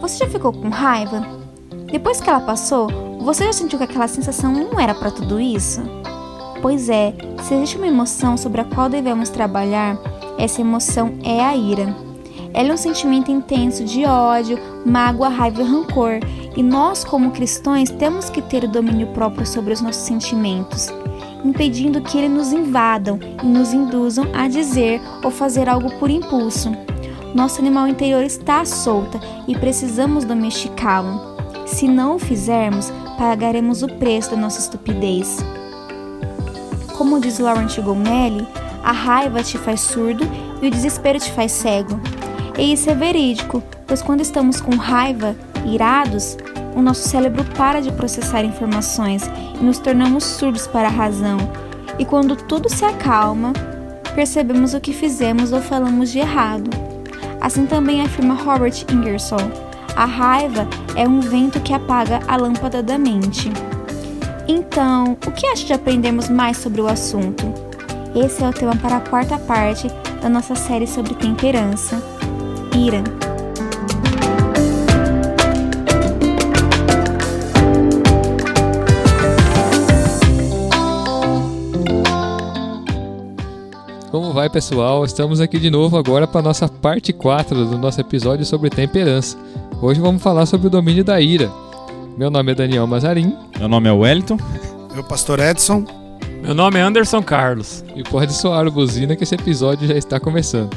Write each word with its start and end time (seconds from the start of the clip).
Você 0.00 0.18
já 0.18 0.28
ficou 0.30 0.52
com 0.52 0.70
raiva? 0.70 1.26
Depois 1.92 2.20
que 2.20 2.30
ela 2.30 2.40
passou, 2.40 2.88
você 3.20 3.44
já 3.44 3.52
sentiu 3.52 3.78
que 3.78 3.84
aquela 3.84 4.08
sensação 4.08 4.52
não 4.52 4.80
era 4.80 4.94
para 4.94 5.10
tudo 5.10 5.38
isso? 5.38 5.82
Pois 6.62 6.88
é, 6.88 7.14
se 7.42 7.52
existe 7.52 7.76
uma 7.76 7.88
emoção 7.88 8.38
sobre 8.38 8.62
a 8.62 8.64
qual 8.64 8.88
devemos 8.88 9.28
trabalhar, 9.28 9.98
essa 10.38 10.62
emoção 10.62 11.18
é 11.22 11.44
a 11.44 11.54
ira. 11.54 12.03
Ela 12.54 12.68
é 12.68 12.72
um 12.74 12.76
sentimento 12.76 13.32
intenso 13.32 13.84
de 13.84 14.04
ódio, 14.04 14.56
mágoa, 14.86 15.28
raiva 15.28 15.60
e 15.60 15.64
rancor, 15.64 16.20
e 16.56 16.62
nós, 16.62 17.02
como 17.02 17.32
cristãos, 17.32 17.90
temos 17.90 18.30
que 18.30 18.40
ter 18.40 18.62
o 18.62 18.68
domínio 18.68 19.08
próprio 19.08 19.44
sobre 19.44 19.72
os 19.72 19.80
nossos 19.80 20.02
sentimentos, 20.02 20.88
impedindo 21.44 22.00
que 22.00 22.16
eles 22.16 22.30
nos 22.30 22.52
invadam 22.52 23.18
e 23.42 23.44
nos 23.44 23.72
induzam 23.72 24.28
a 24.32 24.46
dizer 24.46 25.00
ou 25.24 25.32
fazer 25.32 25.68
algo 25.68 25.98
por 25.98 26.08
impulso. 26.08 26.70
Nosso 27.34 27.60
animal 27.60 27.88
interior 27.88 28.22
está 28.22 28.64
solta 28.64 29.18
e 29.48 29.56
precisamos 29.56 30.24
domesticá-lo. 30.24 31.34
Se 31.66 31.88
não 31.88 32.14
o 32.14 32.18
fizermos, 32.20 32.92
pagaremos 33.18 33.82
o 33.82 33.88
preço 33.88 34.30
da 34.30 34.36
nossa 34.36 34.60
estupidez. 34.60 35.44
Como 36.96 37.20
diz 37.20 37.40
Laurent 37.40 37.76
Gomelli, 37.80 38.46
a 38.84 38.92
raiva 38.92 39.42
te 39.42 39.58
faz 39.58 39.80
surdo 39.80 40.24
e 40.62 40.68
o 40.68 40.70
desespero 40.70 41.18
te 41.18 41.32
faz 41.32 41.50
cego. 41.50 41.98
E 42.58 42.72
isso 42.72 42.88
é 42.88 42.94
verídico, 42.94 43.62
pois 43.86 44.00
quando 44.00 44.20
estamos 44.20 44.60
com 44.60 44.76
raiva, 44.76 45.34
irados, 45.64 46.36
o 46.74 46.82
nosso 46.82 47.08
cérebro 47.08 47.44
para 47.56 47.80
de 47.80 47.92
processar 47.92 48.44
informações 48.44 49.22
e 49.60 49.64
nos 49.64 49.78
tornamos 49.78 50.24
surdos 50.24 50.66
para 50.66 50.88
a 50.88 50.90
razão. 50.90 51.38
E 51.98 52.04
quando 52.04 52.36
tudo 52.36 52.68
se 52.68 52.84
acalma, 52.84 53.52
percebemos 54.14 54.74
o 54.74 54.80
que 54.80 54.92
fizemos 54.92 55.52
ou 55.52 55.60
falamos 55.60 56.10
de 56.10 56.18
errado. 56.18 56.70
Assim 57.40 57.66
também 57.66 58.02
afirma 58.02 58.34
Robert 58.34 58.84
Ingersoll: 58.90 59.50
a 59.96 60.04
raiva 60.04 60.66
é 60.96 61.06
um 61.06 61.20
vento 61.20 61.60
que 61.60 61.72
apaga 61.72 62.20
a 62.26 62.36
lâmpada 62.36 62.82
da 62.82 62.98
mente. 62.98 63.52
Então, 64.46 65.16
o 65.26 65.30
que 65.30 65.46
acha 65.46 65.64
de 65.64 65.72
aprendermos 65.72 66.28
mais 66.28 66.58
sobre 66.58 66.80
o 66.80 66.88
assunto? 66.88 67.44
Esse 68.14 68.44
é 68.44 68.48
o 68.48 68.52
tema 68.52 68.76
para 68.76 68.96
a 68.96 69.00
quarta 69.00 69.38
parte 69.38 69.88
da 70.20 70.28
nossa 70.28 70.54
série 70.54 70.86
sobre 70.86 71.14
temperança. 71.14 72.13
Ira. 72.76 73.04
Como 84.10 84.32
vai, 84.32 84.50
pessoal? 84.50 85.04
Estamos 85.04 85.40
aqui 85.40 85.58
de 85.58 85.70
novo 85.70 85.96
agora 85.96 86.26
para 86.26 86.40
a 86.40 86.42
nossa 86.42 86.68
parte 86.68 87.12
4 87.12 87.64
do 87.64 87.78
nosso 87.78 88.00
episódio 88.00 88.44
sobre 88.44 88.70
temperança. 88.70 89.36
Hoje 89.80 90.00
vamos 90.00 90.20
falar 90.20 90.46
sobre 90.46 90.66
o 90.66 90.70
domínio 90.70 91.04
da 91.04 91.20
ira. 91.20 91.50
Meu 92.18 92.28
nome 92.28 92.52
é 92.52 92.54
Daniel 92.56 92.86
Mazarim. 92.88 93.36
Meu 93.56 93.68
nome 93.68 93.88
é 93.88 93.92
Wellington. 93.92 94.38
Eu, 94.96 95.04
pastor 95.04 95.38
Edson. 95.38 95.84
Meu 96.42 96.54
nome 96.54 96.78
é 96.78 96.82
Anderson 96.82 97.22
Carlos. 97.22 97.84
E 97.94 98.02
pode 98.02 98.32
soar 98.32 98.66
a 98.66 98.70
buzina 98.70 99.14
que 99.14 99.22
esse 99.22 99.34
episódio 99.34 99.86
já 99.86 99.94
está 99.94 100.18
começando. 100.18 100.74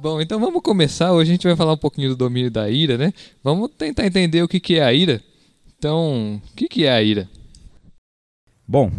Bom, 0.00 0.20
então 0.20 0.38
vamos 0.38 0.62
começar. 0.62 1.12
Hoje 1.12 1.28
a 1.28 1.34
gente 1.34 1.44
vai 1.44 1.56
falar 1.56 1.72
um 1.72 1.78
pouquinho 1.78 2.10
do 2.10 2.16
domínio 2.16 2.52
da 2.52 2.70
ira, 2.70 2.96
né? 2.96 3.12
Vamos 3.42 3.68
tentar 3.76 4.06
entender 4.06 4.40
o 4.44 4.46
que, 4.46 4.76
é 4.76 4.84
a 4.84 4.92
ira. 4.92 5.20
Então, 5.76 6.40
o 6.52 6.54
que, 6.54 6.68
que 6.68 6.84
é 6.84 6.92
a 6.92 7.02
ira? 7.02 7.28
Bom, 8.66 8.92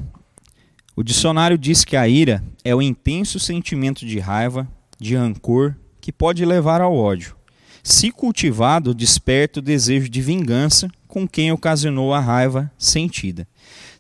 o 0.98 1.02
dicionário 1.02 1.58
diz 1.58 1.86
que 1.86 1.96
a 1.96 2.06
ira 2.06 2.44
é 2.66 2.76
o 2.76 2.82
intenso 2.82 3.40
sentimento 3.40 4.06
de 4.06 4.20
raiva, 4.20 4.68
de 5.00 5.16
rancor, 5.16 5.74
que 6.02 6.12
pode 6.12 6.44
levar 6.44 6.82
ao 6.82 6.94
ódio. 6.94 7.34
Se 7.82 8.12
cultivado, 8.12 8.94
desperta 8.94 9.60
o 9.60 9.64
desejo 9.64 10.10
de 10.10 10.22
vingança 10.22 10.92
com 11.08 11.26
quem 11.26 11.50
ocasionou 11.50 12.14
a 12.14 12.20
raiva 12.20 12.70
sentida. 12.78 13.48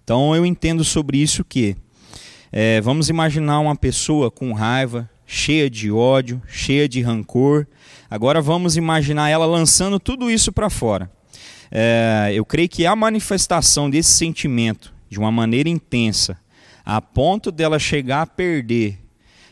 Então 0.04 0.36
eu 0.36 0.46
entendo 0.46 0.84
sobre 0.84 1.18
isso 1.18 1.46
que 1.46 1.78
é, 2.52 2.82
vamos 2.82 3.08
imaginar 3.08 3.62
uma 3.62 3.76
pessoa 3.76 4.30
com 4.30 4.52
raiva, 4.52 5.10
cheia 5.32 5.70
de 5.70 5.92
ódio, 5.92 6.42
cheia 6.48 6.90
de 6.90 7.02
rancor. 7.02 7.68
Agora 8.10 8.42
vamos 8.42 8.76
imaginar 8.76 9.30
ela 9.30 9.46
lançando 9.46 10.00
tudo 10.00 10.32
isso 10.32 10.52
para 10.52 10.72
fora. 10.72 11.10
É, 11.70 12.32
eu 12.34 12.44
creio 12.44 12.68
que 12.68 12.84
a 12.84 12.96
manifestação 12.96 13.88
desse 13.92 14.10
sentimento 14.10 14.92
de 15.08 15.20
uma 15.20 15.32
maneira 15.32 15.70
intensa, 15.70 16.36
a 16.84 17.00
ponto 17.00 17.52
dela 17.52 17.78
chegar 17.78 18.24
a 18.24 18.26
perder, 18.26 18.98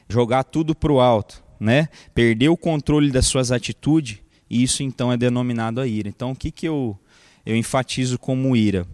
jogar 0.09 0.43
tudo 0.45 0.73
para 0.73 0.91
o 0.91 0.99
alto, 0.99 1.43
né? 1.59 1.89
perder 2.11 2.49
o 2.49 2.57
controle 2.57 3.11
das 3.11 3.27
suas 3.27 3.51
atitudes, 3.51 4.17
isso 4.49 4.81
então 4.81 5.11
é 5.11 5.17
denominado 5.17 5.79
a 5.79 5.85
ira. 5.85 6.09
Então 6.09 6.31
o 6.31 6.35
que, 6.35 6.49
que 6.49 6.67
eu, 6.67 6.97
eu 7.45 7.55
enfatizo 7.55 8.17
como 8.17 8.55
ira? 8.55 8.87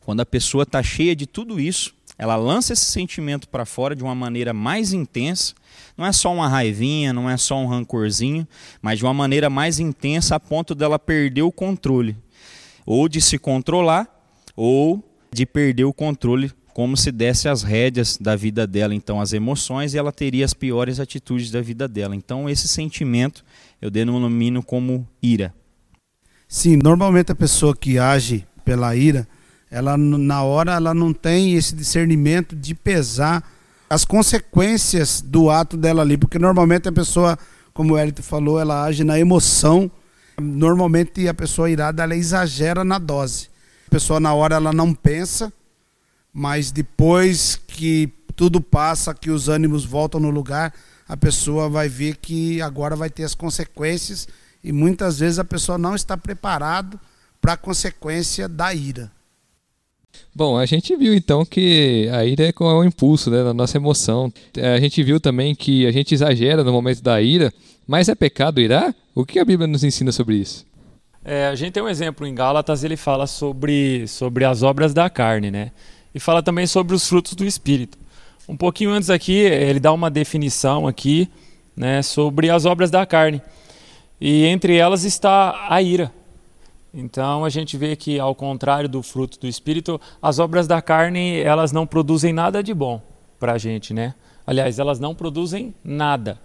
Quando 0.00 0.20
a 0.20 0.26
pessoa 0.26 0.64
está 0.64 0.82
cheia 0.82 1.16
de 1.16 1.26
tudo 1.26 1.58
isso, 1.58 1.94
ela 2.18 2.34
lança 2.34 2.72
esse 2.72 2.84
sentimento 2.84 3.48
para 3.48 3.64
fora 3.64 3.94
de 3.94 4.02
uma 4.02 4.14
maneira 4.14 4.52
mais 4.52 4.92
intensa. 4.92 5.54
Não 5.96 6.04
é 6.04 6.10
só 6.10 6.34
uma 6.34 6.48
raivinha, 6.48 7.12
não 7.12 7.30
é 7.30 7.36
só 7.36 7.56
um 7.56 7.66
rancorzinho, 7.66 8.46
mas 8.82 8.98
de 8.98 9.04
uma 9.04 9.14
maneira 9.14 9.48
mais 9.48 9.78
intensa 9.78 10.34
a 10.34 10.40
ponto 10.40 10.74
dela 10.74 10.98
perder 10.98 11.42
o 11.42 11.52
controle. 11.52 12.16
Ou 12.84 13.08
de 13.08 13.20
se 13.20 13.38
controlar, 13.38 14.08
ou 14.56 15.04
de 15.32 15.46
perder 15.46 15.84
o 15.84 15.92
controle, 15.92 16.50
como 16.74 16.96
se 16.96 17.12
desse 17.12 17.48
as 17.48 17.62
rédeas 17.62 18.16
da 18.16 18.34
vida 18.34 18.66
dela, 18.66 18.94
então 18.94 19.20
as 19.20 19.32
emoções, 19.32 19.94
e 19.94 19.98
ela 19.98 20.12
teria 20.12 20.44
as 20.44 20.54
piores 20.54 20.98
atitudes 20.98 21.50
da 21.50 21.60
vida 21.60 21.86
dela. 21.86 22.16
Então 22.16 22.48
esse 22.48 22.66
sentimento 22.66 23.44
eu 23.80 23.90
denomino 23.90 24.62
como 24.62 25.06
ira. 25.22 25.54
Sim, 26.48 26.76
normalmente 26.76 27.30
a 27.30 27.34
pessoa 27.34 27.76
que 27.76 27.98
age 27.98 28.46
pela 28.64 28.96
ira, 28.96 29.28
ela 29.70 29.96
na 29.96 30.42
hora 30.42 30.72
ela 30.72 30.94
não 30.94 31.12
tem 31.12 31.54
esse 31.54 31.74
discernimento 31.74 32.56
de 32.56 32.74
pesar 32.74 33.42
as 33.90 34.04
consequências 34.04 35.22
do 35.22 35.50
ato 35.50 35.76
dela 35.76 36.02
ali, 36.02 36.18
porque 36.18 36.38
normalmente 36.38 36.88
a 36.88 36.92
pessoa, 36.92 37.38
como 37.72 37.94
o 37.94 37.98
Elito 37.98 38.22
falou, 38.22 38.60
ela 38.60 38.84
age 38.84 39.02
na 39.02 39.18
emoção. 39.18 39.90
Normalmente 40.38 41.26
a 41.26 41.34
pessoa 41.34 41.70
irada 41.70 42.02
ela 42.02 42.14
exagera 42.14 42.84
na 42.84 42.98
dose. 42.98 43.48
A 43.86 43.90
pessoa 43.90 44.20
na 44.20 44.34
hora 44.34 44.56
ela 44.56 44.72
não 44.72 44.92
pensa, 44.92 45.50
mas 46.32 46.70
depois 46.70 47.58
que 47.66 48.12
tudo 48.36 48.60
passa, 48.60 49.14
que 49.14 49.30
os 49.30 49.48
ânimos 49.48 49.84
voltam 49.84 50.20
no 50.20 50.30
lugar, 50.30 50.72
a 51.08 51.16
pessoa 51.16 51.68
vai 51.68 51.88
ver 51.88 52.16
que 52.16 52.60
agora 52.60 52.94
vai 52.94 53.08
ter 53.08 53.24
as 53.24 53.34
consequências 53.34 54.28
e 54.62 54.70
muitas 54.70 55.18
vezes 55.18 55.38
a 55.38 55.44
pessoa 55.44 55.78
não 55.78 55.94
está 55.94 56.16
preparado 56.16 57.00
para 57.40 57.54
a 57.54 57.56
consequência 57.56 58.46
da 58.46 58.74
ira. 58.74 59.10
Bom, 60.34 60.56
a 60.56 60.66
gente 60.66 60.94
viu 60.96 61.14
então 61.14 61.44
que 61.44 62.08
a 62.12 62.24
ira 62.24 62.44
é 62.44 62.52
o 62.60 62.84
impulso 62.84 63.30
né, 63.30 63.42
da 63.42 63.52
nossa 63.52 63.76
emoção. 63.76 64.32
A 64.56 64.78
gente 64.78 65.02
viu 65.02 65.18
também 65.18 65.54
que 65.54 65.86
a 65.86 65.90
gente 65.90 66.14
exagera 66.14 66.62
no 66.62 66.72
momento 66.72 67.02
da 67.02 67.20
ira, 67.20 67.52
mas 67.86 68.08
é 68.08 68.14
pecado 68.14 68.60
irar? 68.60 68.94
O 69.14 69.24
que 69.24 69.38
a 69.38 69.44
Bíblia 69.44 69.66
nos 69.66 69.82
ensina 69.82 70.12
sobre 70.12 70.36
isso? 70.36 70.64
É, 71.24 71.46
a 71.48 71.54
gente 71.54 71.72
tem 71.72 71.82
um 71.82 71.88
exemplo 71.88 72.26
em 72.26 72.34
Gálatas, 72.34 72.84
ele 72.84 72.96
fala 72.96 73.26
sobre, 73.26 74.06
sobre 74.06 74.44
as 74.44 74.62
obras 74.62 74.94
da 74.94 75.10
carne, 75.10 75.50
né? 75.50 75.72
E 76.14 76.20
fala 76.20 76.42
também 76.42 76.66
sobre 76.66 76.94
os 76.94 77.06
frutos 77.08 77.34
do 77.34 77.44
Espírito. 77.44 77.98
Um 78.48 78.56
pouquinho 78.56 78.90
antes 78.90 79.10
aqui, 79.10 79.32
ele 79.34 79.78
dá 79.78 79.92
uma 79.92 80.10
definição 80.10 80.86
aqui 80.86 81.28
né, 81.76 82.00
sobre 82.00 82.48
as 82.48 82.64
obras 82.64 82.90
da 82.90 83.04
carne. 83.04 83.42
E 84.20 84.44
entre 84.46 84.76
elas 84.76 85.04
está 85.04 85.66
a 85.68 85.82
ira. 85.82 86.10
Então 86.92 87.44
a 87.44 87.50
gente 87.50 87.76
vê 87.76 87.94
que 87.94 88.18
ao 88.18 88.34
contrário 88.34 88.88
do 88.88 89.02
fruto 89.02 89.38
do 89.38 89.46
espírito, 89.46 90.00
as 90.20 90.38
obras 90.38 90.66
da 90.66 90.80
carne, 90.80 91.38
elas 91.40 91.72
não 91.72 91.86
produzem 91.86 92.32
nada 92.32 92.62
de 92.62 92.72
bom 92.72 93.00
para 93.38 93.52
a 93.52 93.58
gente, 93.58 93.92
né? 93.92 94.14
Aliás, 94.46 94.78
elas 94.78 94.98
não 94.98 95.14
produzem 95.14 95.74
nada. 95.84 96.38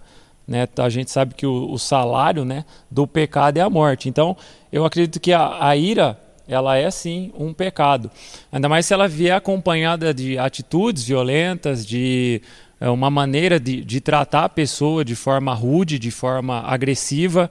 Né? 0.46 0.68
A 0.76 0.88
gente 0.90 1.10
sabe 1.10 1.34
que 1.34 1.46
o, 1.46 1.72
o, 1.72 1.78
salário 1.78 2.44
né, 2.44 2.66
do 2.90 3.06
pecado 3.06 3.56
é 3.56 3.62
a 3.62 3.70
morte. 3.70 4.10
Então, 4.10 4.36
eu 4.70 4.84
acredito 4.84 5.18
que 5.18 5.32
a, 5.32 5.66
a 5.66 5.74
ira, 5.74 6.20
ela 6.46 6.76
é 6.76 6.90
sim 6.90 7.32
um 7.34 7.54
pecado. 7.54 8.10
Ainda 8.52 8.68
mais 8.68 8.84
se 8.84 8.92
ela 8.92 9.08
vier 9.08 9.34
acompanhada 9.34 10.12
de 10.12 10.38
atitudes 10.38 11.04
violentas, 11.04 11.86
de 11.86 12.42
é, 12.78 12.90
uma 12.90 13.10
maneira 13.10 13.58
de, 13.58 13.82
de 13.82 14.00
tratar 14.00 14.44
a 14.44 14.48
pessoa 14.48 15.02
de 15.02 15.16
forma 15.16 15.54
rude, 15.54 15.98
de 15.98 16.10
forma 16.10 16.60
agressiva. 16.60 17.50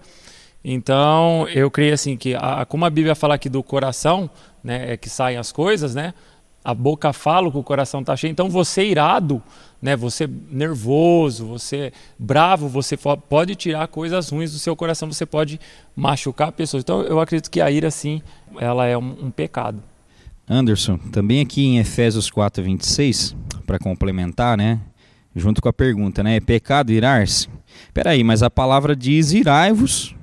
Então, 0.63 1.47
eu 1.49 1.69
creio 1.69 1.93
assim 1.93 2.15
que, 2.15 2.35
a, 2.35 2.65
como 2.65 2.85
a 2.85 2.89
Bíblia 2.89 3.15
fala 3.15 3.35
aqui 3.35 3.49
do 3.49 3.61
coração, 3.61 4.29
né, 4.63 4.93
é 4.93 4.97
que 4.97 5.09
saem 5.09 5.37
as 5.37 5.51
coisas, 5.51 5.93
né? 5.93 6.13
a 6.63 6.73
boca 6.73 7.11
fala 7.11 7.51
que 7.51 7.57
o 7.57 7.63
coração 7.63 7.99
está 7.99 8.15
cheio. 8.15 8.31
Então 8.31 8.49
você 8.49 8.85
irado, 8.85 9.41
né, 9.81 9.95
você 9.95 10.29
nervoso, 10.49 11.45
você 11.45 11.91
bravo, 12.17 12.69
você 12.69 12.97
pode 12.97 13.55
tirar 13.55 13.87
coisas 13.87 14.29
ruins 14.29 14.53
do 14.53 14.59
seu 14.59 14.75
coração, 14.75 15.11
você 15.11 15.25
pode 15.25 15.59
machucar 15.95 16.51
pessoas. 16.51 16.81
Então 16.83 17.01
eu 17.01 17.19
acredito 17.19 17.51
que 17.51 17.59
a 17.59 17.69
ira 17.69 17.91
sim, 17.91 18.21
ela 18.57 18.85
é 18.85 18.97
um, 18.97 19.25
um 19.25 19.31
pecado. 19.31 19.83
Anderson, 20.47 20.97
também 20.97 21.41
aqui 21.41 21.65
em 21.65 21.79
Efésios 21.79 22.29
4:26, 22.29 23.35
para 23.65 23.79
complementar, 23.79 24.57
né, 24.57 24.79
junto 25.35 25.61
com 25.61 25.67
a 25.67 25.73
pergunta, 25.73 26.23
né, 26.23 26.37
é 26.37 26.39
pecado 26.39 26.91
irar-se? 26.91 27.49
Peraí, 27.93 28.23
mas 28.23 28.43
a 28.43 28.49
palavra 28.49 28.95
diz 28.95 29.33
irai-vos, 29.33 30.15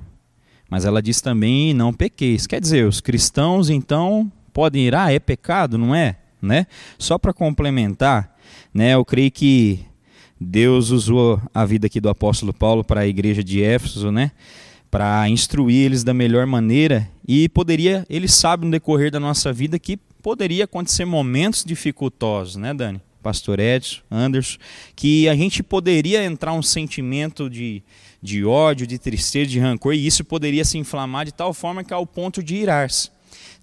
mas 0.71 0.85
ela 0.85 1.01
diz 1.01 1.19
também 1.19 1.73
não 1.73 1.91
pequeis. 1.91 2.47
Quer 2.47 2.61
dizer, 2.61 2.87
os 2.87 3.01
cristãos 3.01 3.69
então 3.69 4.31
podem 4.53 4.85
irar? 4.85 5.11
É 5.13 5.19
pecado, 5.19 5.77
não 5.77 5.93
é? 5.93 6.15
Né? 6.41 6.65
Só 6.97 7.17
para 7.17 7.33
complementar, 7.33 8.35
né, 8.73 8.93
eu 8.93 9.03
creio 9.03 9.29
que 9.29 9.81
Deus 10.39 10.89
usou 10.89 11.41
a 11.53 11.65
vida 11.65 11.87
aqui 11.87 11.99
do 11.99 12.07
apóstolo 12.07 12.53
Paulo 12.53 12.85
para 12.85 13.01
a 13.01 13.07
igreja 13.07 13.43
de 13.43 13.61
Éfeso, 13.61 14.11
né? 14.11 14.31
Para 14.89 15.29
instruir 15.29 15.85
eles 15.85 16.03
da 16.03 16.13
melhor 16.13 16.47
maneira 16.47 17.07
e 17.27 17.47
poderia, 17.47 18.05
ele 18.09 18.27
sabe 18.27 18.65
no 18.65 18.71
decorrer 18.71 19.11
da 19.11 19.19
nossa 19.19 19.53
vida 19.53 19.77
que 19.77 19.97
poderia 19.97 20.63
acontecer 20.63 21.05
momentos 21.05 21.63
dificultosos, 21.63 22.55
né, 22.55 22.73
Dani? 22.73 22.99
Pastor 23.21 23.59
Edson, 23.59 24.01
Anderson, 24.09 24.57
que 24.95 25.29
a 25.29 25.35
gente 25.35 25.61
poderia 25.61 26.23
entrar 26.23 26.53
um 26.53 26.61
sentimento 26.61 27.49
de, 27.49 27.83
de 28.21 28.43
ódio, 28.43 28.87
de 28.87 28.97
tristeza, 28.97 29.49
de 29.49 29.59
rancor, 29.59 29.93
e 29.93 30.05
isso 30.05 30.25
poderia 30.25 30.65
se 30.65 30.77
inflamar 30.77 31.25
de 31.25 31.33
tal 31.33 31.53
forma 31.53 31.83
que 31.83 31.93
ao 31.93 32.05
ponto 32.05 32.43
de 32.43 32.55
irar-se. 32.55 33.09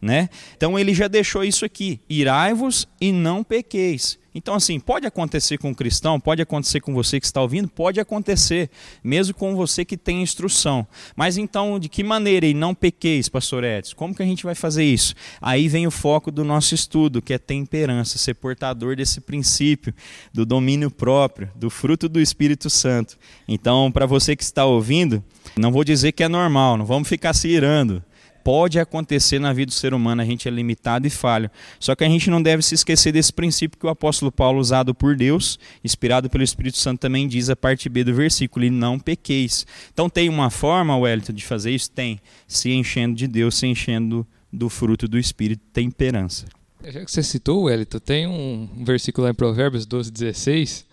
Né? 0.00 0.28
Então 0.56 0.78
ele 0.78 0.94
já 0.94 1.08
deixou 1.08 1.42
isso 1.42 1.64
aqui: 1.64 2.00
irai-vos 2.08 2.86
e 3.00 3.12
não 3.12 3.42
pequeis. 3.42 4.18
Então, 4.38 4.54
assim, 4.54 4.78
pode 4.78 5.04
acontecer 5.04 5.58
com 5.58 5.72
o 5.72 5.74
cristão, 5.74 6.20
pode 6.20 6.40
acontecer 6.40 6.80
com 6.80 6.94
você 6.94 7.18
que 7.18 7.26
está 7.26 7.42
ouvindo, 7.42 7.66
pode 7.66 7.98
acontecer, 7.98 8.70
mesmo 9.02 9.34
com 9.34 9.56
você 9.56 9.84
que 9.84 9.96
tem 9.96 10.22
instrução. 10.22 10.86
Mas 11.16 11.36
então, 11.36 11.76
de 11.76 11.88
que 11.88 12.04
maneira 12.04 12.46
e 12.46 12.54
não 12.54 12.72
pequeis, 12.72 13.28
pastor 13.28 13.64
Edson? 13.64 13.96
Como 13.96 14.14
que 14.14 14.22
a 14.22 14.26
gente 14.26 14.44
vai 14.44 14.54
fazer 14.54 14.84
isso? 14.84 15.12
Aí 15.40 15.66
vem 15.66 15.88
o 15.88 15.90
foco 15.90 16.30
do 16.30 16.44
nosso 16.44 16.72
estudo, 16.72 17.20
que 17.20 17.34
é 17.34 17.38
temperança, 17.38 18.16
ser 18.16 18.34
portador 18.34 18.94
desse 18.94 19.20
princípio, 19.20 19.92
do 20.32 20.46
domínio 20.46 20.88
próprio, 20.88 21.50
do 21.56 21.68
fruto 21.68 22.08
do 22.08 22.20
Espírito 22.20 22.70
Santo. 22.70 23.18
Então, 23.48 23.90
para 23.90 24.06
você 24.06 24.36
que 24.36 24.44
está 24.44 24.64
ouvindo, 24.64 25.24
não 25.56 25.72
vou 25.72 25.82
dizer 25.82 26.12
que 26.12 26.22
é 26.22 26.28
normal, 26.28 26.76
não 26.76 26.86
vamos 26.86 27.08
ficar 27.08 27.34
se 27.34 27.48
irando 27.48 28.04
pode 28.44 28.78
acontecer 28.78 29.38
na 29.38 29.52
vida 29.52 29.70
do 29.70 29.74
ser 29.74 29.94
humano, 29.94 30.22
a 30.22 30.24
gente 30.24 30.48
é 30.48 30.50
limitado 30.50 31.06
e 31.06 31.10
falho. 31.10 31.50
Só 31.78 31.94
que 31.94 32.04
a 32.04 32.08
gente 32.08 32.30
não 32.30 32.42
deve 32.42 32.62
se 32.62 32.74
esquecer 32.74 33.12
desse 33.12 33.32
princípio 33.32 33.78
que 33.78 33.86
o 33.86 33.90
apóstolo 33.90 34.32
Paulo, 34.32 34.60
usado 34.60 34.94
por 34.94 35.16
Deus, 35.16 35.58
inspirado 35.84 36.30
pelo 36.30 36.44
Espírito 36.44 36.78
Santo, 36.78 37.00
também 37.00 37.28
diz 37.28 37.50
a 37.50 37.56
parte 37.56 37.88
B 37.88 38.04
do 38.04 38.14
versículo: 38.14 38.64
e 38.64 38.70
não 38.70 38.98
pequeis. 38.98 39.66
Então 39.92 40.08
tem 40.08 40.28
uma 40.28 40.50
forma, 40.50 40.96
Wellington, 40.96 41.32
de 41.32 41.44
fazer 41.44 41.70
isso? 41.70 41.90
Tem. 41.90 42.20
Se 42.46 42.70
enchendo 42.70 43.14
de 43.14 43.26
Deus, 43.26 43.56
se 43.56 43.66
enchendo 43.66 44.26
do 44.52 44.68
fruto 44.68 45.06
do 45.06 45.18
Espírito, 45.18 45.62
temperança. 45.72 46.46
Já 46.84 47.04
que 47.04 47.10
você 47.10 47.22
citou, 47.22 47.64
Wellington, 47.64 47.98
tem 47.98 48.26
um 48.26 48.84
versículo 48.84 49.24
lá 49.24 49.30
em 49.30 49.34
Provérbios 49.34 49.84
12, 49.84 50.10
16, 50.12 50.86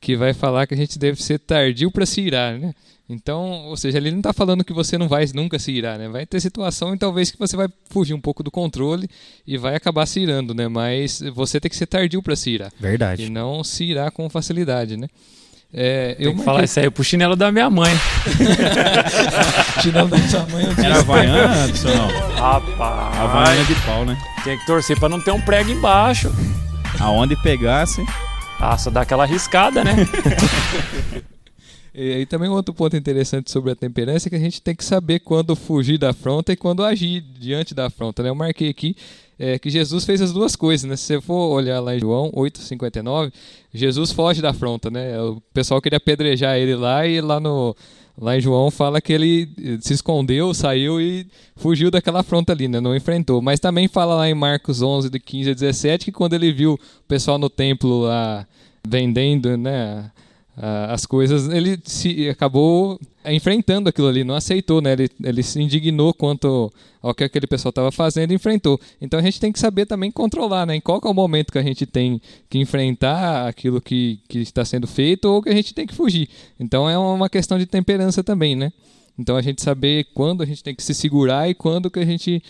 que 0.00 0.16
vai 0.16 0.32
falar 0.32 0.66
que 0.66 0.74
a 0.74 0.76
gente 0.76 0.98
deve 0.98 1.22
ser 1.22 1.38
tardio 1.38 1.90
para 1.90 2.06
se 2.06 2.20
irar, 2.20 2.58
né? 2.58 2.72
Então, 3.12 3.66
ou 3.66 3.76
seja, 3.76 3.98
ele 3.98 4.12
não 4.12 4.20
está 4.20 4.32
falando 4.32 4.64
que 4.64 4.72
você 4.72 4.96
não 4.96 5.08
vai 5.08 5.26
nunca 5.34 5.58
se 5.58 5.72
irar, 5.72 5.98
né? 5.98 6.08
Vai 6.08 6.24
ter 6.24 6.40
situação 6.40 6.94
e 6.94 6.98
talvez 6.98 7.30
que 7.30 7.38
você 7.38 7.56
vai 7.56 7.68
fugir 7.90 8.14
um 8.14 8.20
pouco 8.20 8.42
do 8.42 8.52
controle 8.52 9.10
e 9.44 9.58
vai 9.58 9.74
acabar 9.74 10.06
se 10.06 10.20
irando, 10.20 10.54
né? 10.54 10.68
Mas 10.68 11.20
você 11.34 11.58
tem 11.58 11.68
que 11.68 11.76
ser 11.76 11.86
tardio 11.86 12.22
para 12.22 12.36
se 12.36 12.50
irar. 12.50 12.72
Verdade. 12.78 13.24
E 13.24 13.28
não 13.28 13.64
se 13.64 13.84
irar 13.84 14.12
com 14.12 14.30
facilidade, 14.30 14.96
né? 14.96 15.08
É, 15.72 16.16
eu 16.18 16.34
que 16.34 16.42
falar 16.42 16.64
isso 16.64 16.80
aí 16.80 16.90
pro 16.90 17.04
chinelo 17.04 17.36
da 17.36 17.50
minha 17.52 17.68
mãe. 17.68 17.92
chinelo 19.82 20.08
da 20.08 20.18
sua 20.28 20.46
mãe. 20.46 20.64
Era 20.84 20.98
Havaiana, 21.00 21.66
não? 21.66 22.34
Rapaz. 22.36 23.18
Havaiana 23.18 23.64
de 23.64 23.74
pau, 23.86 24.04
né? 24.04 24.16
Tem 24.44 24.58
que 24.58 24.66
torcer 24.66 24.98
para 24.98 25.08
não 25.08 25.20
ter 25.20 25.32
um 25.32 25.40
prego 25.40 25.70
embaixo. 25.70 26.32
Aonde 26.98 27.36
pegasse. 27.42 28.04
Ah, 28.60 28.76
só 28.76 28.90
dá 28.90 29.00
aquela 29.02 29.24
riscada, 29.24 29.82
né? 29.82 29.96
E, 31.92 32.24
também 32.26 32.48
outro 32.48 32.72
ponto 32.72 32.96
interessante 32.96 33.50
sobre 33.50 33.72
a 33.72 33.74
temperança 33.74 34.28
é 34.28 34.30
que 34.30 34.36
a 34.36 34.40
gente 34.40 34.62
tem 34.62 34.74
que 34.74 34.84
saber 34.84 35.18
quando 35.18 35.56
fugir 35.56 35.98
da 35.98 36.10
afronta 36.10 36.52
e 36.52 36.56
quando 36.56 36.84
agir 36.84 37.20
diante 37.20 37.74
da 37.74 37.86
afronta. 37.86 38.22
Né? 38.22 38.28
Eu 38.28 38.34
marquei 38.34 38.70
aqui 38.70 38.96
é, 39.38 39.58
que 39.58 39.68
Jesus 39.68 40.04
fez 40.04 40.20
as 40.20 40.32
duas 40.32 40.54
coisas. 40.54 40.88
Né? 40.88 40.96
Se 40.96 41.04
você 41.04 41.20
for 41.20 41.48
olhar 41.52 41.80
lá 41.80 41.96
em 41.96 41.98
João 41.98 42.30
8,59, 42.30 43.32
Jesus 43.74 44.12
foge 44.12 44.40
da 44.40 44.50
afronta. 44.50 44.88
Né? 44.88 45.20
O 45.20 45.40
pessoal 45.52 45.82
queria 45.82 45.96
apedrejar 45.96 46.56
ele 46.56 46.76
lá 46.76 47.06
e 47.06 47.20
lá 47.20 47.40
no. 47.40 47.74
Lá 48.18 48.36
em 48.36 48.40
João 48.40 48.70
fala 48.70 49.00
que 49.00 49.12
ele 49.12 49.48
se 49.80 49.94
escondeu, 49.94 50.52
saiu 50.52 51.00
e 51.00 51.26
fugiu 51.56 51.90
daquela 51.90 52.20
afronta 52.20 52.52
ali, 52.52 52.68
né? 52.68 52.80
não 52.80 52.94
enfrentou. 52.94 53.40
Mas 53.40 53.60
também 53.60 53.88
fala 53.88 54.14
lá 54.14 54.28
em 54.28 54.34
Marcos 54.34 54.82
11, 54.82 55.08
de 55.08 55.18
15 55.18 55.50
a 55.50 55.54
17, 55.54 56.04
que 56.06 56.12
quando 56.12 56.34
ele 56.34 56.52
viu 56.52 56.74
o 56.74 57.08
pessoal 57.08 57.38
no 57.38 57.48
templo 57.48 58.02
lá 58.02 58.46
vendendo 58.86 59.56
né, 59.56 60.10
as 60.88 61.06
coisas, 61.06 61.48
ele 61.48 61.78
se 61.84 62.28
acabou 62.28 63.00
enfrentando 63.24 63.88
aquilo 63.88 64.08
ali, 64.08 64.24
não 64.24 64.34
aceitou, 64.34 64.82
né? 64.82 64.92
Ele, 64.92 65.08
ele 65.22 65.42
se 65.42 65.60
indignou 65.60 66.12
quanto 66.12 66.70
ao 67.00 67.14
que 67.14 67.24
aquele 67.24 67.46
pessoal 67.46 67.70
estava 67.70 67.90
fazendo 67.90 68.32
e 68.32 68.34
enfrentou. 68.34 68.78
Então 69.00 69.18
a 69.18 69.22
gente 69.22 69.40
tem 69.40 69.50
que 69.50 69.58
saber 69.58 69.86
também 69.86 70.10
controlar, 70.10 70.66
né? 70.66 70.76
Em 70.76 70.80
qual 70.80 71.00
é 71.02 71.08
o 71.08 71.14
momento 71.14 71.50
que 71.50 71.58
a 71.58 71.62
gente 71.62 71.86
tem 71.86 72.20
que 72.48 72.58
enfrentar 72.58 73.48
aquilo 73.48 73.80
que, 73.80 74.20
que 74.28 74.40
está 74.40 74.62
sendo 74.64 74.86
feito 74.86 75.24
ou 75.26 75.42
que 75.42 75.48
a 75.48 75.54
gente 75.54 75.72
tem 75.72 75.86
que 75.86 75.94
fugir. 75.94 76.28
Então 76.58 76.88
é 76.88 76.98
uma 76.98 77.30
questão 77.30 77.58
de 77.58 77.64
temperança 77.64 78.22
também, 78.22 78.54
né? 78.54 78.70
Então 79.18 79.36
a 79.36 79.42
gente 79.42 79.62
saber 79.62 80.08
quando 80.12 80.42
a 80.42 80.46
gente 80.46 80.62
tem 80.62 80.74
que 80.74 80.82
se 80.82 80.94
segurar 80.94 81.48
e 81.48 81.54
quando 81.54 81.90
que 81.90 81.98
a 81.98 82.04
gente 82.04 82.42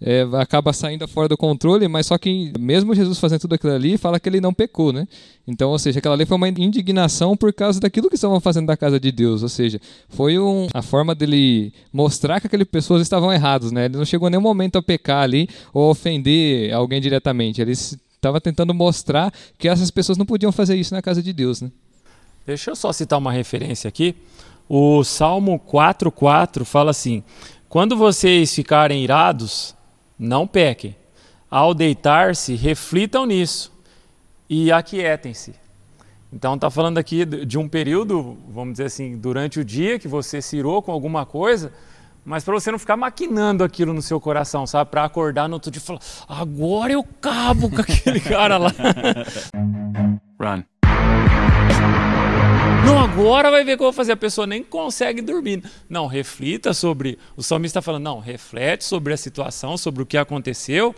é, 0.00 0.26
acaba 0.34 0.72
saindo 0.72 1.08
fora 1.08 1.28
do 1.28 1.36
controle, 1.36 1.88
mas 1.88 2.06
só 2.06 2.18
que 2.18 2.52
mesmo 2.58 2.94
Jesus 2.94 3.18
fazendo 3.18 3.40
tudo 3.40 3.54
aquilo 3.54 3.72
ali, 3.72 3.96
fala 3.96 4.20
que 4.20 4.28
ele 4.28 4.40
não 4.40 4.52
pecou, 4.52 4.92
né? 4.92 5.08
Então, 5.46 5.70
ou 5.70 5.78
seja, 5.78 5.98
aquela 5.98 6.14
ali 6.14 6.26
foi 6.26 6.36
uma 6.36 6.48
indignação 6.48 7.36
por 7.36 7.52
causa 7.52 7.80
daquilo 7.80 8.08
que 8.08 8.16
estavam 8.16 8.38
fazendo 8.40 8.66
da 8.66 8.76
casa 8.76 9.00
de 9.00 9.10
Deus, 9.10 9.42
ou 9.42 9.48
seja, 9.48 9.80
foi 10.08 10.38
um, 10.38 10.66
a 10.74 10.82
forma 10.82 11.14
dele 11.14 11.72
mostrar 11.92 12.40
que 12.40 12.46
aquelas 12.46 12.68
pessoas 12.68 13.00
estavam 13.00 13.32
erradas, 13.32 13.72
né? 13.72 13.86
Ele 13.86 13.96
não 13.96 14.04
chegou 14.04 14.28
nenhum 14.28 14.42
momento 14.42 14.76
a 14.76 14.82
pecar 14.82 15.22
ali 15.22 15.48
ou 15.72 15.90
ofender 15.90 16.72
alguém 16.74 17.00
diretamente, 17.00 17.62
ele 17.62 17.72
estava 17.72 18.40
tentando 18.40 18.74
mostrar 18.74 19.32
que 19.58 19.68
essas 19.68 19.90
pessoas 19.90 20.18
não 20.18 20.26
podiam 20.26 20.52
fazer 20.52 20.76
isso 20.76 20.94
na 20.94 21.00
casa 21.00 21.22
de 21.22 21.32
Deus, 21.32 21.62
né? 21.62 21.70
Deixa 22.46 22.70
eu 22.70 22.76
só 22.76 22.92
citar 22.92 23.18
uma 23.18 23.32
referência 23.32 23.88
aqui. 23.88 24.14
O 24.68 25.02
Salmo 25.04 25.58
4:4 25.58 26.64
fala 26.64 26.90
assim: 26.90 27.22
Quando 27.68 27.96
vocês 27.96 28.54
ficarem 28.54 29.02
irados, 29.02 29.74
não 30.18 30.46
pequem. 30.46 30.96
Ao 31.50 31.72
deitar-se, 31.72 32.54
reflitam 32.54 33.24
nisso 33.26 33.72
e 34.48 34.72
aquietem-se. 34.72 35.54
Então 36.32 36.54
está 36.54 36.70
falando 36.70 36.98
aqui 36.98 37.24
de 37.24 37.56
um 37.56 37.68
período, 37.68 38.36
vamos 38.48 38.72
dizer 38.74 38.86
assim, 38.86 39.16
durante 39.16 39.60
o 39.60 39.64
dia 39.64 39.98
que 39.98 40.08
você 40.08 40.42
se 40.42 40.56
irou 40.56 40.82
com 40.82 40.90
alguma 40.92 41.24
coisa, 41.24 41.72
mas 42.24 42.42
para 42.42 42.54
você 42.54 42.72
não 42.72 42.78
ficar 42.78 42.96
maquinando 42.96 43.62
aquilo 43.62 43.94
no 43.94 44.02
seu 44.02 44.20
coração, 44.20 44.66
sabe? 44.66 44.90
Para 44.90 45.04
acordar 45.04 45.48
no 45.48 45.54
outro 45.54 45.70
dia 45.70 45.80
e 45.80 45.84
falar, 45.84 46.00
agora 46.28 46.92
eu 46.92 47.04
cabo 47.20 47.70
com 47.70 47.80
aquele 47.80 48.18
cara 48.20 48.58
lá. 48.58 48.72
Run. 50.40 50.75
Agora 53.18 53.50
vai 53.50 53.64
ver 53.64 53.72
o 53.72 53.76
que 53.78 53.82
eu 53.82 53.86
vou 53.86 53.92
fazer. 53.94 54.12
A 54.12 54.16
pessoa 54.16 54.46
nem 54.46 54.62
consegue 54.62 55.22
dormir. 55.22 55.62
Não, 55.88 56.06
reflita 56.06 56.74
sobre. 56.74 57.18
O 57.34 57.42
salmista 57.42 57.78
está 57.78 57.82
falando, 57.82 58.04
não, 58.04 58.20
reflete 58.20 58.84
sobre 58.84 59.14
a 59.14 59.16
situação, 59.16 59.78
sobre 59.78 60.02
o 60.02 60.06
que 60.06 60.18
aconteceu 60.18 60.94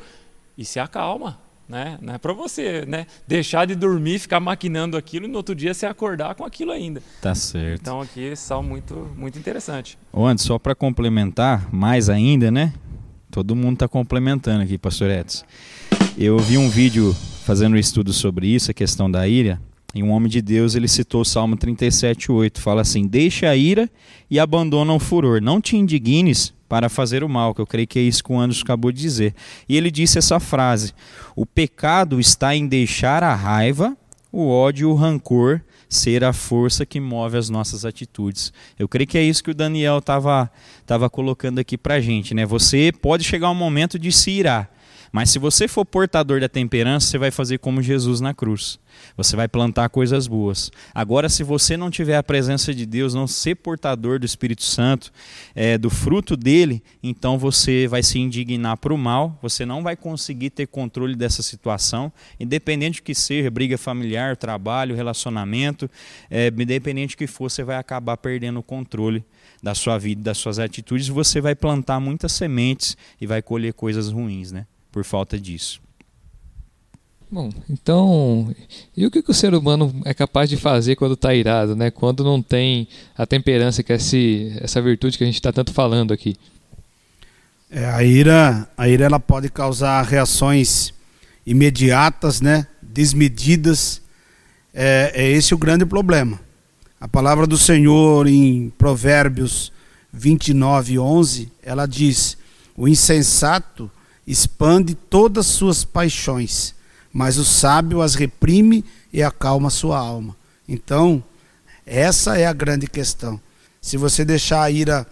e 0.57 0.65
se 0.65 0.81
acalma. 0.81 1.39
Né? 1.69 1.97
Não 2.03 2.15
é 2.15 2.19
para 2.19 2.33
você 2.33 2.85
né? 2.87 3.07
deixar 3.27 3.67
de 3.67 3.77
dormir, 3.77 4.19
ficar 4.19 4.41
maquinando 4.41 4.97
aquilo 4.97 5.27
e 5.27 5.29
no 5.29 5.37
outro 5.37 5.55
dia 5.55 5.73
se 5.73 5.87
acordar 5.87 6.35
com 6.35 6.45
aquilo 6.45 6.73
ainda. 6.73 7.01
Tá 7.23 7.37
certo. 7.37 7.83
Então 7.83 8.01
aqui 8.01 8.23
esse 8.23 8.43
salmo 8.43 8.71
muito, 8.71 9.09
muito 9.17 9.39
interessante. 9.39 9.97
Ô, 10.13 10.27
Antes, 10.27 10.45
só 10.45 10.59
para 10.59 10.75
complementar 10.75 11.73
mais 11.73 12.11
ainda, 12.11 12.51
né? 12.51 12.73
Todo 13.31 13.55
mundo 13.55 13.75
está 13.75 13.87
complementando 13.87 14.65
aqui, 14.65 14.77
pastor 14.77 15.09
Edson. 15.09 15.45
Eu 16.17 16.37
vi 16.41 16.59
um 16.59 16.69
vídeo 16.69 17.15
fazendo 17.45 17.75
um 17.75 17.79
estudo 17.79 18.13
sobre 18.13 18.49
isso, 18.49 18.73
a 18.73 18.75
questão 18.75 19.09
da 19.09 19.29
ira, 19.29 19.61
e 19.99 20.03
um 20.03 20.11
homem 20.11 20.29
de 20.29 20.41
Deus, 20.41 20.75
ele 20.75 20.87
citou 20.87 21.23
o 21.23 21.25
Salmo 21.25 21.57
37:8, 21.57 22.61
fala 22.61 22.83
assim: 22.83 23.07
"Deixa 23.07 23.49
a 23.49 23.57
ira 23.57 23.91
e 24.31 24.39
abandona 24.39 24.93
o 24.93 24.99
furor, 24.99 25.41
não 25.41 25.61
te 25.61 25.77
indignes 25.77 26.55
para 26.69 26.89
fazer 26.89 27.25
o 27.25 27.29
mal", 27.29 27.55
que 27.55 27.61
eu 27.61 27.67
creio 27.67 27.89
que 27.89 27.99
é 27.99 28.03
isso 28.03 28.23
que 28.23 28.33
o 28.33 28.39
Anderson 28.39 28.63
acabou 28.63 28.93
de 28.93 29.01
dizer. 29.01 29.35
E 29.69 29.77
ele 29.77 29.91
disse 29.91 30.19
essa 30.19 30.39
frase: 30.39 30.93
"O 31.35 31.45
pecado 31.45 32.21
está 32.21 32.55
em 32.55 32.67
deixar 32.67 33.25
a 33.25 33.35
raiva, 33.35 33.97
o 34.31 34.49
ódio 34.49 34.89
e 34.89 34.93
o 34.93 34.95
rancor 34.95 35.61
ser 35.89 36.23
a 36.23 36.33
força 36.33 36.87
que 36.87 37.01
move 37.01 37.37
as 37.37 37.51
nossas 37.51 37.85
atitudes". 37.85 38.53
Eu 38.79 38.87
creio 38.87 39.09
que 39.09 39.19
é 39.19 39.23
isso 39.23 39.43
que 39.43 39.51
o 39.51 39.55
Daniel 39.55 39.99
estava 39.99 40.51
tava 40.87 41.11
colocando 41.11 41.59
aqui 41.59 41.77
para 41.77 42.01
gente, 42.01 42.35
né? 42.35 42.47
Você 42.47 42.93
pode 42.93 43.25
chegar 43.25 43.51
um 43.51 43.55
momento 43.55 43.99
de 43.99 44.13
se 44.13 44.31
irar, 44.31 44.71
Mas 45.13 45.31
se 45.31 45.39
você 45.39 45.67
for 45.67 45.85
portador 45.85 46.41
da 46.41 46.49
temperança, 46.49 47.07
você 47.07 47.19
vai 47.19 47.31
fazer 47.31 47.59
como 47.59 47.83
Jesus 47.83 48.21
na 48.21 48.35
cruz. 48.35 48.79
Você 49.17 49.37
vai 49.37 49.49
plantar 49.49 49.89
coisas 49.89 50.27
boas. 50.27 50.71
Agora, 50.95 51.29
se 51.29 51.43
você 51.43 51.77
não 51.77 51.91
tiver 51.91 52.17
a 52.17 52.23
presença 52.23 52.75
de 52.75 52.85
Deus, 52.85 53.15
não 53.15 53.27
ser 53.27 53.57
portador 53.57 54.19
do 54.19 54.27
Espírito 54.27 54.63
Santo, 54.63 55.13
é, 55.55 55.79
do 55.79 55.91
fruto 55.91 56.37
dele, 56.37 56.83
então 57.03 57.39
você 57.39 57.87
vai 57.87 58.03
se 58.03 58.19
indignar 58.19 58.77
para 58.77 58.93
o 58.93 58.99
mal, 58.99 59.39
você 59.41 59.65
não 59.65 59.83
vai 59.83 59.97
conseguir 59.97 60.51
ter 60.51 60.67
controle 60.67 61.15
dessa 61.15 61.43
situação, 61.43 62.13
independente 62.39 63.01
do 63.01 63.05
que 63.05 63.15
seja, 63.15 63.51
briga 63.51 63.79
familiar, 63.79 64.37
trabalho, 64.37 64.95
relacionamento, 64.95 65.91
é, 66.31 66.49
independente 66.49 67.15
do 67.15 67.19
que 67.19 67.27
for, 67.27 67.51
você 67.51 67.63
vai 67.63 67.77
acabar 67.77 68.17
perdendo 68.17 68.59
o 68.61 68.63
controle 68.63 69.25
da 69.63 69.75
sua 69.75 69.99
vida, 69.99 70.23
das 70.23 70.39
suas 70.39 70.59
atitudes, 70.59 71.09
você 71.09 71.41
vai 71.41 71.55
plantar 71.55 71.99
muitas 72.01 72.33
sementes 72.33 72.97
e 73.21 73.27
vai 73.27 73.43
colher 73.43 73.73
coisas 73.73 74.11
ruins, 74.11 74.53
né? 74.53 74.67
Por 74.91 75.05
falta 75.05 75.39
disso. 75.39 75.81
Bom, 77.31 77.51
então, 77.69 78.55
e 78.97 79.05
o 79.05 79.11
que, 79.11 79.23
que 79.23 79.31
o 79.31 79.35
ser 79.35 79.53
humano 79.53 79.95
é 80.07 80.15
capaz 80.15 80.49
de 80.49 80.57
fazer 80.57 80.97
quando 80.97 81.13
está 81.13 81.35
irado, 81.35 81.77
né? 81.77 81.91
Quando 81.91 82.25
não 82.25 82.41
tem 82.41 82.89
a 83.17 83.27
temperança, 83.27 83.83
que 83.83 83.93
é 83.93 83.97
esse, 83.97 84.57
essa 84.63 84.81
virtude 84.81 85.19
que 85.19 85.25
a 85.25 85.27
gente 85.27 85.35
está 85.35 85.53
tanto 85.53 85.75
falando 85.75 86.15
aqui? 86.15 86.37
É, 87.71 87.85
a 87.85 88.03
ira, 88.03 88.67
a 88.79 88.89
ira 88.89 89.05
ela 89.05 89.21
pode 89.21 89.51
causar 89.51 90.03
reações 90.05 90.95
imediatas, 91.45 92.41
né? 92.41 92.67
Desmedidas. 92.81 94.01
É, 94.73 95.13
é 95.15 95.31
esse 95.31 95.53
o 95.53 95.59
grande 95.59 95.85
problema. 95.85 96.41
A 96.99 97.07
palavra 97.07 97.47
do 97.47 97.59
Senhor 97.59 98.27
em 98.27 98.71
Provérbios 98.71 99.71
29, 100.15 100.99
11, 100.99 101.53
ela 101.63 101.85
diz: 101.85 102.39
O 102.75 102.89
insensato 102.89 103.91
expande 104.31 104.95
todas 104.95 105.47
suas 105.47 105.85
paixões 105.85 106.77
mas 107.13 107.39
o 107.39 107.45
sábio 107.45 108.03
as 108.03 108.15
reprime 108.15 108.85
e 109.13 109.23
acalma 109.23 109.71
sua 109.71 109.99
alma. 109.99 110.37
Então, 110.69 111.23
essa 111.87 112.39
é 112.39 112.47
a 112.47 112.53
grande 112.53 112.87
questão. 112.87 113.41
Se 113.81 113.97
você 113.97 114.25
deixar 114.25 114.63
a 114.63 114.71
ira, 114.71 115.07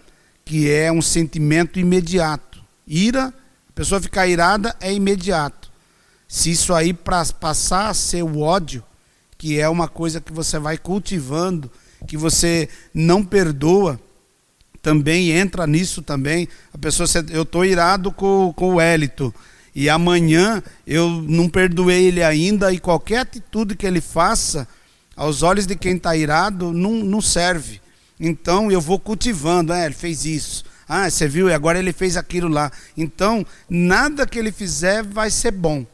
que 0.44 0.70
é 0.70 0.92
um 0.92 1.02
sentimento 1.02 1.78
imediato, 1.78 2.62
ira, 2.86 3.28
a 3.68 3.72
pessoa 3.74 4.00
ficar 4.00 4.26
irada 4.26 4.76
é 4.80 4.92
imediato. 4.92 5.70
Se 6.28 6.50
isso 6.50 6.74
aí 6.74 6.92
para 6.92 7.24
passar 7.26 7.88
a 7.88 7.94
ser 7.94 8.22
o 8.22 8.40
ódio, 8.40 8.84
que 9.38 9.58
é 9.58 9.68
uma 9.68 9.88
coisa 9.88 10.20
que 10.20 10.32
você 10.32 10.58
vai 10.58 10.76
cultivando, 10.76 11.70
que 12.06 12.16
você 12.16 12.68
não 12.92 13.24
perdoa, 13.24 14.00
também 14.86 15.32
entra 15.32 15.66
nisso 15.66 16.00
também. 16.00 16.48
A 16.72 16.78
pessoa, 16.78 17.08
eu 17.30 17.42
estou 17.42 17.64
irado 17.64 18.12
com, 18.12 18.52
com 18.54 18.76
o 18.76 18.80
Hélito 18.80 19.34
e 19.74 19.90
amanhã 19.90 20.62
eu 20.86 21.08
não 21.10 21.48
perdoei 21.48 22.04
ele 22.04 22.22
ainda, 22.22 22.72
e 22.72 22.78
qualquer 22.78 23.18
atitude 23.18 23.74
que 23.74 23.84
ele 23.84 24.00
faça, 24.00 24.68
aos 25.16 25.42
olhos 25.42 25.66
de 25.66 25.74
quem 25.74 25.96
está 25.96 26.16
irado, 26.16 26.72
não, 26.72 26.92
não 26.92 27.20
serve. 27.20 27.80
Então 28.20 28.70
eu 28.70 28.80
vou 28.80 28.96
cultivando, 28.96 29.72
ah, 29.72 29.84
ele 29.84 29.94
fez 29.94 30.24
isso. 30.24 30.64
Ah, 30.88 31.10
você 31.10 31.26
viu, 31.26 31.48
e 31.48 31.52
agora 31.52 31.80
ele 31.80 31.92
fez 31.92 32.16
aquilo 32.16 32.46
lá. 32.46 32.70
Então, 32.96 33.44
nada 33.68 34.24
que 34.24 34.38
ele 34.38 34.52
fizer 34.52 35.02
vai 35.02 35.32
ser 35.32 35.50
bom 35.50 35.84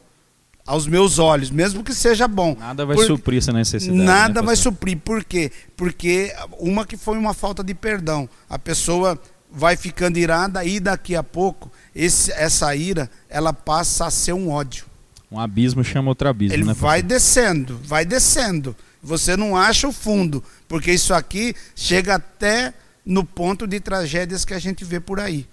aos 0.67 0.87
meus 0.87 1.19
olhos, 1.19 1.51
mesmo 1.51 1.83
que 1.83 1.95
seja 1.95 2.29
bom. 2.29 2.57
Nada 2.59 2.87
vai 2.87 2.97
Por... 2.97 3.07
suprir 3.07 3.39
essa 3.39 3.53
necessidade. 3.53 3.99
Né, 3.99 4.05
nada 4.05 4.41
né, 4.41 4.47
vai 4.47 4.57
suprir. 4.57 4.99
Por 4.99 5.25
quê? 5.25 5.51
Porque 5.77 6.33
uma 6.59 6.87
que 6.87 6.97
foi 6.97 7.19
uma 7.19 7.35
falta 7.35 7.65
de 7.65 7.75
perdão. 7.75 8.29
A 8.49 8.59
pessoa 8.59 9.21
vai 9.51 9.77
ficando 9.77 10.19
irada 10.19 10.65
e 10.65 10.81
daqui 10.81 11.15
a 11.15 11.23
pouco 11.23 11.71
esse, 11.95 12.33
essa 12.33 12.75
ira 12.75 13.11
ela 13.29 13.53
passa 13.53 14.07
a 14.07 14.11
ser 14.11 14.33
um 14.33 14.51
ódio. 14.51 14.87
Um 15.31 15.41
abismo 15.41 15.83
chama 15.83 16.11
outro 16.11 16.29
abismo. 16.29 16.55
Ele 16.55 16.65
né, 16.65 16.75
vai 16.75 17.03
descendo, 17.03 17.81
vai 17.85 18.05
descendo. 18.05 18.77
Você 19.03 19.37
não 19.37 19.57
acha 19.57 19.89
o 19.89 19.93
fundo, 19.93 20.45
porque 20.69 20.93
isso 20.93 21.13
aqui 21.13 21.55
chega 21.75 22.15
até 22.15 22.73
no 23.05 23.25
ponto 23.25 23.67
de 23.67 23.81
tragédias 23.81 24.45
que 24.45 24.55
a 24.55 24.59
gente 24.59 24.85
vê 24.85 25.01
por 25.01 25.19
aí. 25.19 25.47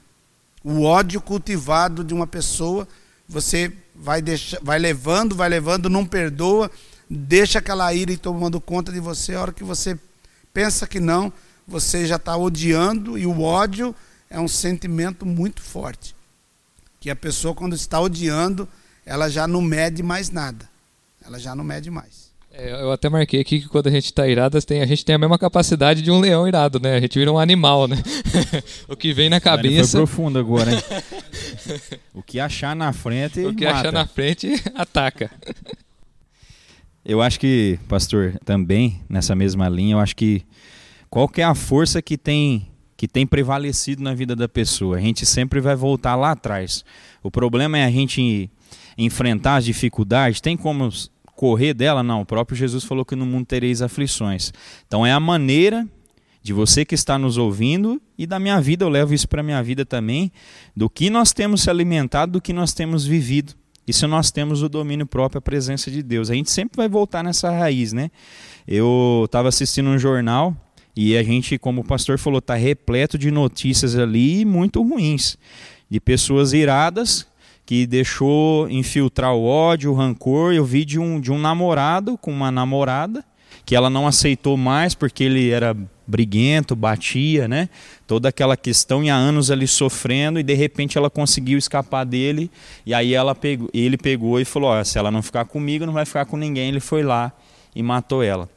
O 0.64 0.84
ódio 0.84 1.20
cultivado 1.22 2.04
de 2.04 2.14
uma 2.14 2.28
pessoa, 2.28 2.88
você 3.30 3.72
vai, 3.96 4.24
deixa, 4.24 4.60
vai 4.62 4.80
levando, 4.80 5.36
vai 5.36 5.48
levando, 5.48 5.88
não 5.88 6.04
perdoa, 6.04 6.72
deixa 7.08 7.60
aquela 7.60 7.94
ira 7.94 8.12
e 8.12 8.18
tomando 8.18 8.60
conta 8.60 8.92
de 8.92 9.00
você. 9.00 9.36
A 9.36 9.42
hora 9.42 9.54
que 9.54 9.64
você 9.64 9.98
pensa 10.52 10.88
que 10.88 11.00
não, 11.00 11.32
você 11.68 12.08
já 12.08 12.16
está 12.16 12.36
odiando, 12.36 13.20
e 13.20 13.28
o 13.28 13.42
ódio 13.42 13.96
é 14.32 14.40
um 14.40 14.48
sentimento 14.48 15.28
muito 15.28 15.62
forte. 15.62 16.16
Que 17.00 17.12
a 17.12 17.16
pessoa, 17.16 17.54
quando 17.54 17.76
está 17.76 18.02
odiando, 18.02 18.68
ela 19.06 19.30
já 19.30 19.48
não 19.48 19.62
mede 19.62 20.02
mais 20.02 20.32
nada. 20.32 20.68
Ela 21.24 21.40
já 21.40 21.56
não 21.56 21.64
mede 21.64 21.92
mais. 21.92 22.29
É, 22.60 22.82
eu 22.82 22.92
até 22.92 23.08
marquei 23.08 23.40
aqui 23.40 23.62
que 23.62 23.70
quando 23.70 23.88
a 23.88 23.92
gente 23.92 24.06
está 24.06 24.28
irado, 24.28 24.58
a 24.58 24.86
gente 24.86 25.06
tem 25.06 25.16
a 25.16 25.18
mesma 25.18 25.40
capacidade 25.40 26.02
de 26.02 26.12
um 26.12 26.20
leão 26.20 26.46
irado, 26.46 26.78
né? 26.78 26.96
A 26.96 27.00
gente 27.00 27.18
vira 27.18 27.32
um 27.32 27.40
animal, 27.40 27.88
né? 27.88 27.96
o 28.88 28.98
que 28.98 29.14
vem 29.14 29.30
na 29.30 29.40
cabeça. 29.40 29.92
Foi 29.92 30.00
profundo 30.02 30.38
agora, 30.38 30.74
hein? 30.74 30.80
o 32.14 32.22
que 32.22 32.38
achar 32.38 32.76
na 32.76 32.92
frente. 32.92 33.46
O 33.46 33.56
que 33.56 33.64
mata. 33.64 33.78
achar 33.78 33.92
na 33.94 34.06
frente, 34.06 34.62
ataca. 34.76 35.32
Eu 37.06 37.22
acho 37.22 37.40
que, 37.40 37.80
pastor, 37.88 38.38
também 38.44 39.02
nessa 39.08 39.34
mesma 39.36 39.70
linha, 39.70 39.96
eu 39.96 40.00
acho 40.00 40.16
que 40.16 40.44
qual 41.10 41.30
que 41.30 41.42
é 41.42 41.46
a 41.46 41.56
força 41.56 42.02
que 42.02 42.18
tem 42.18 42.68
que 42.98 43.08
tem 43.08 43.26
prevalecido 43.26 44.04
na 44.04 44.14
vida 44.14 44.36
da 44.36 44.50
pessoa. 44.50 44.98
A 44.98 45.00
gente 45.00 45.26
sempre 45.26 45.62
vai 45.62 45.74
voltar 45.74 46.18
lá 46.18 46.32
atrás. 46.32 46.84
O 47.24 47.32
problema 47.32 47.78
é 47.78 47.86
a 47.86 47.90
gente 47.90 48.52
enfrentar 48.98 49.56
as 49.56 49.64
dificuldades. 49.64 50.42
Tem 50.42 50.58
como 50.58 50.90
correr 51.40 51.74
dela? 51.74 52.04
Não. 52.04 52.20
O 52.20 52.26
próprio 52.26 52.58
Jesus 52.58 52.84
falou 52.84 53.06
que 53.06 53.16
no 53.16 53.26
mundo 53.26 53.46
tereis 53.46 53.82
aflições. 53.82 54.52
Então 54.86 55.06
é 55.06 55.14
a 55.14 55.22
maneira 55.22 55.88
de 56.44 56.52
você 56.52 56.84
que 56.84 56.94
está 56.94 57.18
nos 57.18 57.38
ouvindo 57.38 58.02
e 58.18 58.28
da 58.28 58.38
minha 58.38 58.60
vida, 58.60 58.84
eu 58.84 58.90
levo 58.90 59.14
isso 59.14 59.26
para 59.26 59.40
a 59.40 59.44
minha 59.44 59.64
vida 59.64 59.86
também, 59.86 60.34
do 60.76 60.90
que 60.90 61.10
nós 61.10 61.32
temos 61.32 61.62
se 61.62 61.70
alimentado, 61.70 62.34
do 62.34 62.42
que 62.42 62.52
nós 62.52 62.74
temos 62.74 63.06
vivido. 63.06 63.54
E 63.88 63.94
se 63.94 64.06
nós 64.06 64.32
temos 64.32 64.62
o 64.62 64.68
domínio 64.68 65.06
próprio, 65.06 65.40
a 65.40 65.42
presença 65.42 65.90
de 65.90 66.04
Deus. 66.04 66.30
A 66.30 66.34
gente 66.34 66.52
sempre 66.52 66.76
vai 66.76 66.90
voltar 66.90 67.24
nessa 67.24 67.50
raiz, 67.50 67.94
né? 67.94 68.12
Eu 68.68 69.24
estava 69.26 69.48
assistindo 69.48 69.90
um 69.90 69.98
jornal 69.98 70.54
e 70.94 71.16
a 71.16 71.24
gente, 71.24 71.58
como 71.58 71.80
o 71.80 71.86
pastor 71.86 72.20
falou, 72.20 72.40
está 72.40 72.56
repleto 72.56 73.18
de 73.18 73.32
notícias 73.32 73.98
ali 73.98 74.44
muito 74.44 74.84
ruins, 74.84 75.38
de 75.90 76.02
pessoas 76.02 76.52
iradas 76.52 77.29
que 77.70 77.86
deixou 77.86 78.68
infiltrar 78.68 79.36
o 79.36 79.46
ódio, 79.46 79.92
o 79.92 79.94
rancor. 79.94 80.54
Eu 80.54 80.66
vi 80.66 80.84
de 80.84 80.98
um, 80.98 81.22
de 81.22 81.32
um 81.32 81.38
namorado 81.38 82.18
com 82.18 82.32
uma 82.32 82.50
namorada 82.50 83.24
que 83.64 83.76
ela 83.76 83.92
não 83.92 84.08
aceitou 84.08 84.58
mais 84.58 84.96
porque 84.96 85.24
ele 85.24 85.52
era 85.52 85.78
briguento, 86.08 86.76
batia, 86.76 87.48
né? 87.48 87.70
Toda 88.08 88.30
aquela 88.30 88.58
questão 88.58 89.04
e 89.04 89.12
há 89.12 89.16
anos 89.16 89.52
ali 89.52 89.68
sofrendo 89.68 90.40
e 90.40 90.44
de 90.44 90.56
repente 90.56 90.98
ela 90.98 91.12
conseguiu 91.12 91.60
escapar 91.60 92.06
dele 92.06 92.50
e 92.88 92.92
aí 92.92 93.14
ela 93.14 93.36
pegou, 93.36 93.70
ele 93.72 94.00
pegou 94.00 94.40
e 94.40 94.46
falou: 94.46 94.72
oh, 94.72 94.84
se 94.84 94.98
ela 94.98 95.12
não 95.12 95.22
ficar 95.22 95.46
comigo, 95.46 95.86
não 95.86 95.94
vai 95.94 96.06
ficar 96.06 96.26
com 96.26 96.38
ninguém. 96.38 96.70
Ele 96.70 96.80
foi 96.80 97.04
lá 97.04 97.32
e 97.76 97.84
matou 97.84 98.24
ela. 98.24 98.50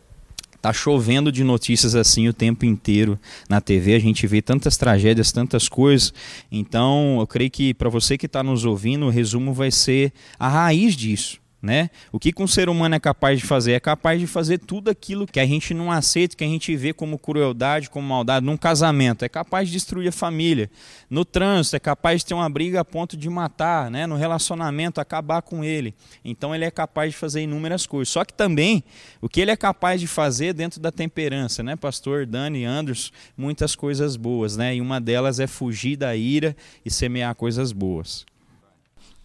Tá 0.62 0.72
chovendo 0.72 1.32
de 1.32 1.42
notícias 1.42 1.96
assim 1.96 2.28
o 2.28 2.32
tempo 2.32 2.64
inteiro 2.64 3.18
na 3.48 3.60
TV, 3.60 3.96
a 3.96 3.98
gente 3.98 4.28
vê 4.28 4.40
tantas 4.40 4.76
tragédias, 4.76 5.32
tantas 5.32 5.68
coisas. 5.68 6.14
Então, 6.52 7.16
eu 7.18 7.26
creio 7.26 7.50
que 7.50 7.74
para 7.74 7.90
você 7.90 8.16
que 8.16 8.26
está 8.26 8.44
nos 8.44 8.64
ouvindo, 8.64 9.06
o 9.06 9.10
resumo 9.10 9.52
vai 9.52 9.72
ser 9.72 10.12
a 10.38 10.48
raiz 10.48 10.94
disso. 10.94 11.41
Né? 11.62 11.90
O 12.10 12.18
que, 12.18 12.32
que 12.32 12.42
um 12.42 12.46
ser 12.48 12.68
humano 12.68 12.96
é 12.96 12.98
capaz 12.98 13.38
de 13.38 13.46
fazer? 13.46 13.74
É 13.74 13.78
capaz 13.78 14.18
de 14.18 14.26
fazer 14.26 14.58
tudo 14.58 14.90
aquilo 14.90 15.28
que 15.28 15.38
a 15.38 15.46
gente 15.46 15.72
não 15.72 15.92
aceita, 15.92 16.34
que 16.34 16.42
a 16.42 16.46
gente 16.46 16.74
vê 16.74 16.92
como 16.92 17.16
crueldade, 17.16 17.88
como 17.88 18.08
maldade. 18.08 18.44
Num 18.44 18.56
casamento, 18.56 19.24
é 19.24 19.28
capaz 19.28 19.68
de 19.68 19.74
destruir 19.74 20.08
a 20.08 20.12
família. 20.12 20.68
No 21.08 21.24
trânsito, 21.24 21.76
é 21.76 21.78
capaz 21.78 22.18
de 22.18 22.26
ter 22.26 22.34
uma 22.34 22.50
briga 22.50 22.80
a 22.80 22.84
ponto 22.84 23.16
de 23.16 23.30
matar. 23.30 23.92
Né? 23.92 24.08
No 24.08 24.16
relacionamento, 24.16 25.00
acabar 25.00 25.40
com 25.40 25.62
ele. 25.62 25.94
Então, 26.24 26.52
ele 26.52 26.64
é 26.64 26.70
capaz 26.70 27.12
de 27.12 27.16
fazer 27.16 27.42
inúmeras 27.42 27.86
coisas. 27.86 28.08
Só 28.08 28.24
que 28.24 28.34
também, 28.34 28.82
o 29.20 29.28
que 29.28 29.40
ele 29.40 29.52
é 29.52 29.56
capaz 29.56 30.00
de 30.00 30.08
fazer 30.08 30.52
dentro 30.54 30.80
da 30.80 30.90
temperança, 30.90 31.62
né? 31.62 31.76
Pastor 31.76 32.26
Dani 32.26 32.64
Anderson, 32.64 33.12
muitas 33.36 33.76
coisas 33.76 34.16
boas. 34.16 34.56
Né? 34.56 34.74
E 34.74 34.80
uma 34.80 35.00
delas 35.00 35.38
é 35.38 35.46
fugir 35.46 35.96
da 35.96 36.16
ira 36.16 36.56
e 36.84 36.90
semear 36.90 37.36
coisas 37.36 37.70
boas. 37.70 38.26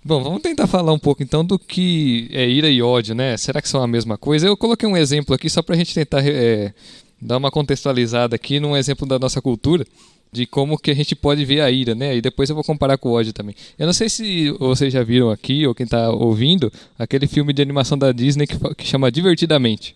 Bom, 0.07 0.23
vamos 0.23 0.41
tentar 0.41 0.67
falar 0.67 0.93
um 0.93 0.97
pouco 0.97 1.21
então 1.21 1.43
do 1.43 1.59
que 1.59 2.29
é 2.31 2.47
ira 2.47 2.69
e 2.69 2.81
ódio, 2.81 3.13
né? 3.13 3.35
Será 3.35 3.61
que 3.61 3.67
são 3.67 3.83
a 3.83 3.87
mesma 3.87 4.17
coisa? 4.17 4.47
Eu 4.47 4.55
coloquei 4.55 4.87
um 4.87 4.95
exemplo 4.95 5.35
aqui 5.35 5.49
só 5.49 5.61
para 5.61 5.75
a 5.75 5.77
gente 5.77 5.93
tentar 5.93 6.25
é, 6.25 6.73
dar 7.21 7.35
uma 7.35 7.51
contextualizada 7.51 8.33
aqui 8.33 8.57
num 8.57 8.77
exemplo 8.77 9.05
da 9.05 9.19
nossa 9.19 9.41
cultura 9.41 9.85
de 10.31 10.45
como 10.45 10.77
que 10.77 10.91
a 10.91 10.93
gente 10.93 11.13
pode 11.13 11.43
ver 11.43 11.59
a 11.59 11.69
ira, 11.69 11.93
né? 11.93 12.15
E 12.15 12.21
depois 12.21 12.49
eu 12.49 12.55
vou 12.55 12.63
comparar 12.63 12.97
com 12.97 13.09
o 13.09 13.11
ódio 13.11 13.33
também. 13.33 13.53
Eu 13.77 13.85
não 13.85 13.91
sei 13.91 14.07
se 14.07 14.49
vocês 14.51 14.93
já 14.93 15.03
viram 15.03 15.29
aqui 15.29 15.67
ou 15.67 15.75
quem 15.75 15.83
está 15.83 16.09
ouvindo 16.09 16.71
aquele 16.97 17.27
filme 17.27 17.51
de 17.51 17.61
animação 17.61 17.97
da 17.97 18.13
Disney 18.13 18.47
que, 18.47 18.57
que 18.75 18.87
chama 18.87 19.11
Divertidamente. 19.11 19.93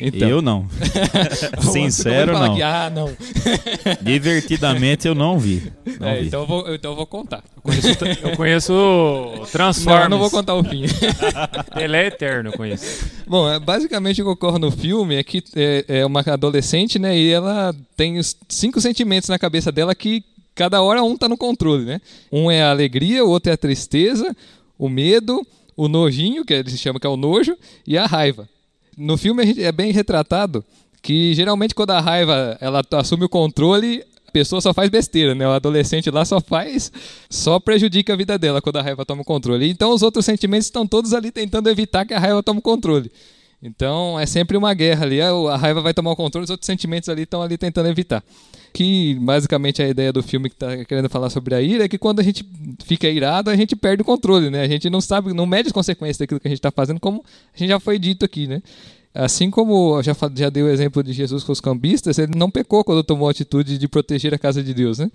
Então. 0.00 0.28
Eu 0.28 0.42
não. 0.42 0.66
Sincero, 1.60 2.32
não. 2.32 2.54
que, 2.54 2.62
ah, 2.62 2.90
não. 2.94 3.10
Divertidamente 4.02 5.06
eu 5.08 5.14
não 5.14 5.38
vi. 5.38 5.72
Não 5.98 6.08
É, 6.08 6.20
vi. 6.20 6.26
então, 6.26 6.40
eu 6.40 6.46
vou, 6.46 6.74
então 6.74 6.90
eu 6.92 6.96
vou 6.96 7.06
contar. 7.06 7.42
Eu 8.22 8.36
conheço 8.36 8.72
Não, 8.72 9.46
Transformers. 9.46 10.04
eu 10.04 10.10
não 10.10 10.18
vou 10.18 10.30
contar 10.30 10.54
o 10.54 10.62
fim. 10.64 10.84
Ele 11.76 11.96
é 11.96 12.06
eterno, 12.06 12.50
eu 12.50 12.52
conheço. 12.56 13.06
Bom, 13.26 13.50
é, 13.50 13.58
basicamente 13.58 14.20
o 14.22 14.24
que 14.24 14.30
ocorre 14.30 14.58
no 14.58 14.70
filme 14.70 15.16
é 15.16 15.24
que 15.24 15.42
é, 15.54 15.84
é 15.88 16.06
uma 16.06 16.20
adolescente, 16.20 16.98
né? 16.98 17.16
E 17.16 17.30
ela 17.30 17.74
tem 17.96 18.18
os 18.18 18.36
cinco 18.48 18.80
sentimentos 18.80 19.28
na 19.28 19.38
cabeça 19.38 19.72
dela 19.72 19.94
que 19.94 20.24
cada 20.54 20.80
hora 20.82 21.02
um 21.02 21.16
tá 21.16 21.28
no 21.28 21.36
controle, 21.36 21.84
né? 21.84 22.00
Um 22.30 22.50
é 22.50 22.62
a 22.62 22.70
alegria, 22.70 23.24
o 23.24 23.28
outro 23.30 23.50
é 23.50 23.54
a 23.54 23.58
tristeza, 23.58 24.34
o 24.78 24.88
medo, 24.88 25.46
o 25.76 25.88
nojinho, 25.88 26.44
que 26.44 26.54
ele 26.54 26.70
se 26.70 26.78
chama 26.78 27.00
que 27.00 27.06
é 27.06 27.10
o 27.10 27.16
nojo, 27.16 27.56
e 27.86 27.98
a 27.98 28.06
raiva. 28.06 28.48
No 28.96 29.16
filme 29.18 29.42
é 29.60 29.72
bem 29.72 29.92
retratado 29.92 30.64
que 31.02 31.34
geralmente 31.34 31.74
quando 31.74 31.90
a 31.90 32.00
raiva 32.00 32.56
ela 32.60 32.82
assume 32.92 33.24
o 33.24 33.28
controle, 33.28 34.02
a 34.26 34.30
pessoa 34.32 34.60
só 34.60 34.72
faz 34.72 34.88
besteira, 34.88 35.34
né? 35.34 35.46
O 35.46 35.52
adolescente 35.52 36.10
lá 36.10 36.24
só 36.24 36.40
faz, 36.40 36.90
só 37.28 37.60
prejudica 37.60 38.14
a 38.14 38.16
vida 38.16 38.38
dela 38.38 38.60
quando 38.62 38.76
a 38.76 38.82
raiva 38.82 39.04
toma 39.04 39.22
o 39.22 39.24
controle. 39.24 39.68
Então 39.68 39.90
os 39.92 40.02
outros 40.02 40.24
sentimentos 40.24 40.66
estão 40.66 40.86
todos 40.86 41.12
ali 41.12 41.30
tentando 41.30 41.68
evitar 41.68 42.04
que 42.04 42.14
a 42.14 42.18
raiva 42.18 42.42
tome 42.42 42.58
o 42.58 42.62
controle. 42.62 43.12
Então 43.62 44.18
é 44.18 44.26
sempre 44.26 44.56
uma 44.56 44.72
guerra 44.74 45.04
ali. 45.04 45.20
A 45.20 45.28
a 45.28 45.56
raiva 45.56 45.80
vai 45.80 45.92
tomar 45.92 46.12
o 46.12 46.16
controle, 46.16 46.44
os 46.44 46.50
outros 46.50 46.66
sentimentos 46.66 47.08
ali 47.08 47.22
estão 47.22 47.42
ali 47.42 47.58
tentando 47.58 47.88
evitar. 47.88 48.24
Que 48.76 49.14
basicamente 49.14 49.80
a 49.82 49.88
ideia 49.88 50.12
do 50.12 50.22
filme 50.22 50.50
que 50.50 50.54
está 50.54 50.84
querendo 50.84 51.08
falar 51.08 51.30
sobre 51.30 51.54
a 51.54 51.62
ira 51.62 51.84
é 51.84 51.88
que 51.88 51.96
quando 51.96 52.20
a 52.20 52.22
gente 52.22 52.46
fica 52.84 53.08
irado, 53.08 53.48
a 53.48 53.56
gente 53.56 53.74
perde 53.74 54.02
o 54.02 54.04
controle, 54.04 54.50
né? 54.50 54.60
A 54.60 54.68
gente 54.68 54.90
não 54.90 55.00
sabe, 55.00 55.32
não 55.32 55.46
mede 55.46 55.68
as 55.68 55.72
consequências 55.72 56.18
daquilo 56.18 56.38
que 56.38 56.46
a 56.46 56.50
gente 56.50 56.58
está 56.58 56.70
fazendo, 56.70 57.00
como 57.00 57.24
a 57.54 57.58
gente 57.58 57.70
já 57.70 57.80
foi 57.80 57.98
dito 57.98 58.22
aqui, 58.22 58.46
né? 58.46 58.62
Assim 59.14 59.50
como 59.50 60.02
já, 60.02 60.14
já 60.34 60.50
dei 60.50 60.62
o 60.62 60.68
exemplo 60.68 61.02
de 61.02 61.14
Jesus 61.14 61.42
com 61.42 61.52
os 61.52 61.60
cambistas, 61.60 62.18
ele 62.18 62.36
não 62.36 62.50
pecou 62.50 62.84
quando 62.84 63.02
tomou 63.02 63.28
a 63.28 63.30
atitude 63.30 63.78
de 63.78 63.88
proteger 63.88 64.34
a 64.34 64.38
casa 64.38 64.62
de 64.62 64.74
Deus, 64.74 64.98
né? 64.98 65.10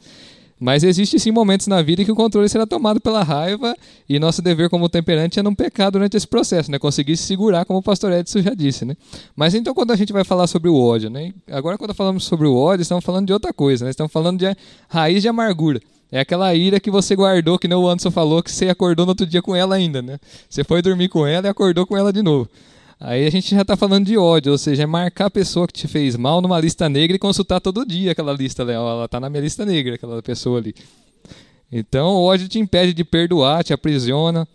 Mas 0.61 0.83
existe 0.83 1.19
sim 1.19 1.31
momentos 1.31 1.65
na 1.65 1.81
vida 1.81 2.03
em 2.03 2.05
que 2.05 2.11
o 2.11 2.15
controle 2.15 2.47
será 2.47 2.67
tomado 2.67 3.01
pela 3.01 3.23
raiva 3.23 3.75
e 4.07 4.19
nosso 4.19 4.43
dever 4.43 4.69
como 4.69 4.87
temperante 4.87 5.39
é 5.39 5.43
não 5.43 5.55
pecar 5.55 5.89
durante 5.89 6.15
esse 6.15 6.27
processo, 6.27 6.69
né? 6.69 6.77
Conseguir 6.77 7.17
se 7.17 7.23
segurar, 7.23 7.65
como 7.65 7.79
o 7.79 7.81
pastor 7.81 8.11
Edson 8.11 8.43
já 8.43 8.53
disse, 8.53 8.85
né? 8.85 8.95
Mas 9.35 9.55
então 9.55 9.73
quando 9.73 9.89
a 9.89 9.95
gente 9.95 10.13
vai 10.13 10.23
falar 10.23 10.45
sobre 10.45 10.69
o 10.69 10.79
ódio, 10.79 11.09
né? 11.09 11.33
Agora 11.49 11.79
quando 11.79 11.95
falamos 11.95 12.25
sobre 12.25 12.45
o 12.45 12.55
ódio, 12.55 12.83
estamos 12.83 13.03
falando 13.03 13.25
de 13.25 13.33
outra 13.33 13.51
coisa, 13.51 13.85
né? 13.85 13.89
Estamos 13.89 14.11
falando 14.11 14.37
de 14.37 14.55
raiz 14.87 15.23
de 15.23 15.27
amargura. 15.27 15.81
É 16.11 16.19
aquela 16.19 16.53
ira 16.53 16.79
que 16.79 16.91
você 16.91 17.15
guardou, 17.15 17.57
que 17.57 17.67
nem 17.67 17.75
o 17.75 17.89
Anderson 17.89 18.11
falou, 18.11 18.43
que 18.43 18.51
você 18.51 18.69
acordou 18.69 19.07
no 19.07 19.13
outro 19.13 19.25
dia 19.25 19.41
com 19.41 19.55
ela 19.55 19.73
ainda, 19.73 19.99
né? 19.99 20.19
Você 20.47 20.63
foi 20.63 20.83
dormir 20.83 21.09
com 21.09 21.25
ela 21.25 21.47
e 21.47 21.49
acordou 21.49 21.87
com 21.87 21.97
ela 21.97 22.13
de 22.13 22.21
novo. 22.21 22.47
Aí 23.03 23.25
a 23.25 23.31
gente 23.31 23.55
já 23.55 23.63
está 23.63 23.75
falando 23.75 24.05
de 24.05 24.15
ódio, 24.15 24.51
ou 24.51 24.58
seja, 24.60 24.84
é 24.84 24.86
marcar 24.86 25.25
a 25.25 25.31
pessoa 25.31 25.65
que 25.65 25.74
te 25.74 25.88
fez 25.88 26.15
mal 26.15 26.39
numa 26.39 26.60
lista 26.60 26.88
negra 26.88 27.15
e 27.15 27.20
consultar 27.20 27.60
todo 27.60 27.84
dia 27.84 28.12
aquela 28.12 28.31
lista, 28.31 28.63
né? 28.63 28.74
Ela 28.74 29.05
está 29.05 29.20
na 29.20 29.27
minha 29.27 29.41
lista 29.41 29.65
negra, 29.65 29.96
aquela 29.96 30.22
pessoa 30.22 30.60
ali. 30.60 30.75
Então 31.72 32.10
o 32.10 32.24
ódio 32.24 32.48
te 32.48 32.60
impede 32.60 32.93
de 32.93 33.03
perdoar, 33.03 33.63
te 33.63 33.74
aprisiona. 33.74 34.48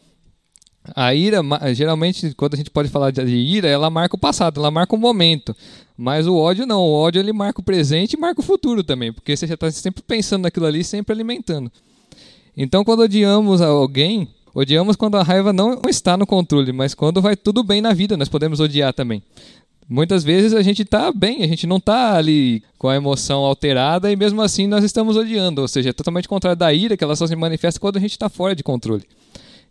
A 0.95 1.13
ira, 1.13 1.41
geralmente, 1.75 2.33
quando 2.37 2.55
a 2.55 2.57
gente 2.57 2.71
pode 2.71 2.89
falar 2.89 3.11
de 3.11 3.23
ira, 3.23 3.67
ela 3.67 3.91
marca 3.91 4.15
o 4.15 4.19
passado, 4.19 4.61
ela 4.61 4.71
marca 4.71 4.95
o 4.95 4.99
momento. 4.99 5.53
Mas 5.97 6.29
o 6.29 6.37
ódio 6.37 6.65
não, 6.65 6.83
o 6.83 6.93
ódio 6.93 7.19
ele 7.19 7.33
marca 7.33 7.61
o 7.61 7.65
presente 7.65 8.13
e 8.13 8.17
marca 8.17 8.41
o 8.41 8.45
futuro 8.45 8.85
também, 8.85 9.13
porque 9.13 9.37
você 9.37 9.49
já 9.49 9.55
está 9.55 9.69
sempre 9.73 10.05
pensando 10.07 10.43
naquilo 10.43 10.67
ali, 10.67 10.85
sempre 10.85 11.13
alimentando. 11.13 11.73
Então, 12.57 12.85
quando 12.85 13.01
odiamos 13.01 13.61
alguém, 13.61 14.29
odiamos 14.57 14.97
quando 14.97 15.17
a 15.17 15.23
raiva 15.23 15.53
não 15.53 15.83
está 15.87 16.17
no 16.17 16.27
controle, 16.27 16.73
mas 16.73 16.95
quando 16.95 17.21
vai 17.21 17.37
tudo 17.37 17.63
bem 17.63 17.83
na 17.83 17.93
vida, 17.93 18.17
nós 18.17 18.29
podemos 18.29 18.59
odiar 18.59 18.93
também. 18.95 19.23
Muitas 19.89 20.25
vezes 20.25 20.55
a 20.55 20.63
gente 20.63 20.83
está 20.83 21.13
bem, 21.13 21.45
a 21.45 21.47
gente 21.47 21.67
não 21.67 21.77
está 21.77 22.17
ali 22.17 22.63
com 22.79 22.89
a 22.89 22.97
emoção 22.97 23.45
alterada 23.45 24.11
e 24.11 24.17
mesmo 24.17 24.41
assim 24.43 24.67
nós 24.67 24.83
estamos 24.83 25.17
odiando, 25.17 25.61
ou 25.61 25.69
seja, 25.69 25.91
é 25.91 25.93
totalmente 25.93 26.27
contrário 26.27 26.59
da 26.59 26.73
ira, 26.73 26.97
que 26.97 27.05
ela 27.05 27.15
só 27.15 27.27
se 27.27 27.37
manifesta 27.37 27.79
quando 27.79 27.99
a 27.99 28.01
gente 28.01 28.13
está 28.13 28.29
fora 28.29 28.57
de 28.57 28.65
controle. 28.65 29.05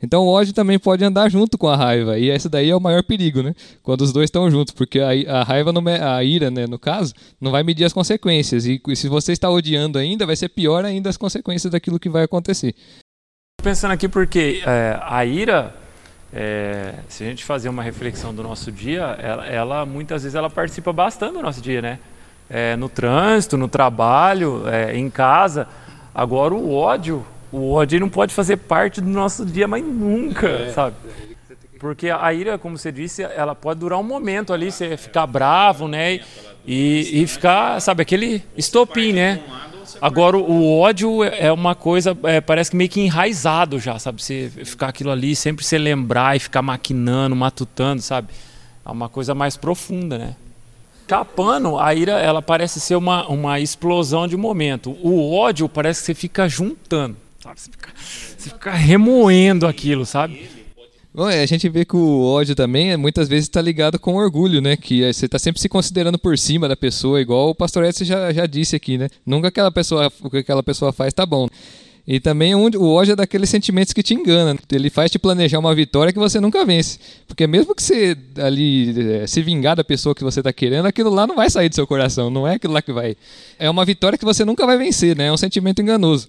Então 0.02 0.24
o 0.24 0.28
ódio 0.28 0.54
também 0.54 0.78
pode 0.78 1.04
andar 1.04 1.30
junto 1.30 1.58
com 1.58 1.68
a 1.68 1.76
raiva, 1.76 2.20
e 2.20 2.30
esse 2.30 2.48
daí 2.48 2.70
é 2.70 2.76
o 2.76 2.80
maior 2.80 3.04
perigo, 3.04 3.42
né? 3.42 3.56
Quando 3.82 4.02
os 4.02 4.14
dois 4.14 4.26
estão 4.26 4.50
juntos, 4.52 4.74
porque 4.74 5.00
a, 5.00 5.40
a 5.40 5.44
raiva, 5.44 5.74
não 5.74 5.82
a 5.88 6.24
ira, 6.24 6.52
né, 6.52 6.68
no 6.68 6.78
caso, 6.78 7.14
não 7.42 7.52
vai 7.52 7.64
medir 7.64 7.86
as 7.86 7.94
consequências, 7.94 8.66
e 8.66 8.80
se 8.96 9.10
você 9.10 9.32
está 9.32 9.50
odiando 9.50 9.98
ainda, 9.98 10.26
vai 10.26 10.36
ser 10.36 10.50
pior 10.50 10.86
ainda 10.86 11.10
as 11.10 11.18
consequências 11.18 11.72
daquilo 11.72 12.00
que 12.00 12.10
vai 12.10 12.24
acontecer. 12.24 12.76
Pensando 13.66 13.94
aqui 13.94 14.08
porque 14.08 14.62
é, 14.64 14.96
a 15.02 15.26
ira, 15.26 15.74
é, 16.32 16.94
se 17.10 17.24
a 17.24 17.28
gente 17.28 17.44
fazer 17.44 17.68
uma 17.68 17.82
reflexão 17.82 18.32
do 18.32 18.44
nosso 18.44 18.72
dia, 18.72 19.18
ela, 19.20 19.48
ela, 19.48 19.86
muitas 19.88 20.22
vezes 20.22 20.36
ela 20.36 20.52
participa 20.52 20.94
bastante 20.94 21.34
do 21.34 21.42
nosso 21.42 21.60
dia, 21.62 21.82
né? 21.82 21.98
É, 22.48 22.76
no 22.76 22.88
trânsito, 22.88 23.58
no 23.58 23.68
trabalho, 23.68 24.68
é, 24.68 24.96
em 24.96 25.10
casa. 25.10 25.68
Agora 26.14 26.54
o 26.54 26.76
ódio, 26.76 27.26
o 27.52 27.74
ódio 27.74 28.00
não 28.00 28.08
pode 28.08 28.36
fazer 28.36 28.58
parte 28.58 29.02
do 29.02 29.10
nosso 29.10 29.44
dia 29.44 29.68
mais 29.68 29.84
nunca, 29.84 30.70
sabe? 30.72 30.96
Porque 31.80 32.12
a 32.12 32.32
ira, 32.32 32.60
como 32.60 32.78
você 32.78 32.92
disse, 32.92 33.24
ela 33.24 33.56
pode 33.56 33.80
durar 33.80 33.98
um 33.98 34.04
momento 34.04 34.54
ali, 34.54 34.72
você 34.72 34.96
ficar 34.96 35.26
bravo, 35.26 35.88
né? 35.88 36.20
E, 36.68 37.24
e 37.24 37.26
ficar, 37.26 37.82
sabe, 37.82 38.04
aquele 38.04 38.44
estopim, 38.56 39.12
né? 39.12 39.42
Agora, 40.02 40.38
o 40.38 40.80
ódio 40.80 41.24
é 41.24 41.52
uma 41.52 41.76
coisa, 41.76 42.18
é, 42.24 42.42
parece 42.42 42.72
que 42.72 42.78
meio 42.78 42.90
que 42.90 43.02
enraizado 43.02 43.80
já, 43.80 43.98
sabe? 44.00 44.22
Você 44.22 44.52
ficar 44.64 44.90
aquilo 44.90 45.12
ali, 45.12 45.36
sempre 45.36 45.66
se 45.66 45.78
lembrar 45.78 46.36
e 46.36 46.40
ficar 46.40 46.62
maquinando, 46.62 47.36
matutando, 47.36 48.02
sabe? 48.02 48.30
É 48.86 48.90
uma 48.90 49.10
coisa 49.10 49.34
mais 49.34 49.58
profunda, 49.58 50.18
né? 50.18 50.36
Chapando, 51.08 51.78
a 51.78 51.94
ira, 51.94 52.14
ela 52.14 52.42
parece 52.42 52.80
ser 52.80 52.96
uma, 52.96 53.28
uma 53.28 53.60
explosão 53.60 54.28
de 54.28 54.36
momento. 54.36 54.98
O 55.04 55.36
ódio 55.36 55.70
parece 55.70 56.00
que 56.00 56.06
você 56.08 56.14
fica 56.16 56.50
juntando, 56.50 57.16
sabe? 57.40 57.60
Você 57.60 57.72
fica, 57.72 57.90
você 57.96 58.50
fica 58.50 58.72
remoendo 58.72 59.68
aquilo, 59.68 60.06
sabe? 60.06 60.50
Bom, 61.16 61.30
é, 61.30 61.42
a 61.42 61.46
gente 61.46 61.70
vê 61.70 61.86
que 61.86 61.96
o 61.96 62.24
ódio 62.26 62.54
também 62.56 62.92
é, 62.92 62.98
muitas 62.98 63.30
vezes 63.30 63.46
está 63.46 63.62
ligado 63.62 63.98
com 63.98 64.16
orgulho, 64.16 64.60
né? 64.60 64.76
Que 64.76 65.02
é, 65.02 65.14
você 65.14 65.28
está 65.28 65.40
sempre 65.40 65.62
se 65.62 65.70
considerando 65.70 66.20
por 66.20 66.38
cima 66.38 66.68
da 66.68 66.76
pessoa, 66.76 67.22
igual 67.22 67.52
o 67.52 67.56
pastor 67.56 67.86
Edson 67.86 68.04
já, 68.04 68.34
já 68.34 68.46
disse 68.46 68.76
aqui, 68.76 68.98
né? 68.98 69.08
Nunca 69.26 69.48
aquela 69.48 69.72
pessoa, 69.72 70.12
o 70.22 70.30
que 70.30 70.40
aquela 70.40 70.62
pessoa 70.62 70.92
faz 70.92 71.14
tá 71.14 71.26
bom. 71.26 71.48
E 72.06 72.20
também 72.20 72.54
onde- 72.54 72.78
o 72.78 72.84
ódio 72.84 73.14
é 73.14 73.16
daqueles 73.16 73.50
sentimentos 73.50 73.94
que 73.94 74.04
te 74.04 74.14
enganam. 74.14 74.60
Ele 74.70 74.90
faz 74.90 75.10
te 75.10 75.18
planejar 75.18 75.58
uma 75.58 75.74
vitória 75.74 76.12
que 76.12 76.20
você 76.20 76.42
nunca 76.42 76.66
vence. 76.66 77.00
Porque 77.26 77.48
mesmo 77.48 77.74
que 77.74 77.82
você 77.82 78.18
ali 78.38 78.94
se 79.26 79.42
vingar 79.42 79.78
da 79.78 79.86
pessoa 79.86 80.14
que 80.14 80.24
você 80.24 80.42
está 80.42 80.52
querendo, 80.52 80.86
aquilo 80.86 81.10
lá 81.10 81.26
não 81.26 81.38
vai 81.38 81.50
sair 81.50 81.70
do 81.70 81.76
seu 81.76 81.88
coração. 81.88 82.30
Não 82.30 82.46
é 82.46 82.56
aquilo 82.56 82.74
lá 82.74 82.82
que 82.82 82.92
vai. 82.92 83.16
É 83.58 83.70
uma 83.70 83.86
vitória 83.86 84.18
que 84.20 84.26
você 84.26 84.44
nunca 84.44 84.66
vai 84.66 84.78
vencer, 84.78 85.16
né? 85.16 85.28
É 85.28 85.32
um 85.32 85.38
sentimento 85.38 85.82
enganoso. 85.82 86.28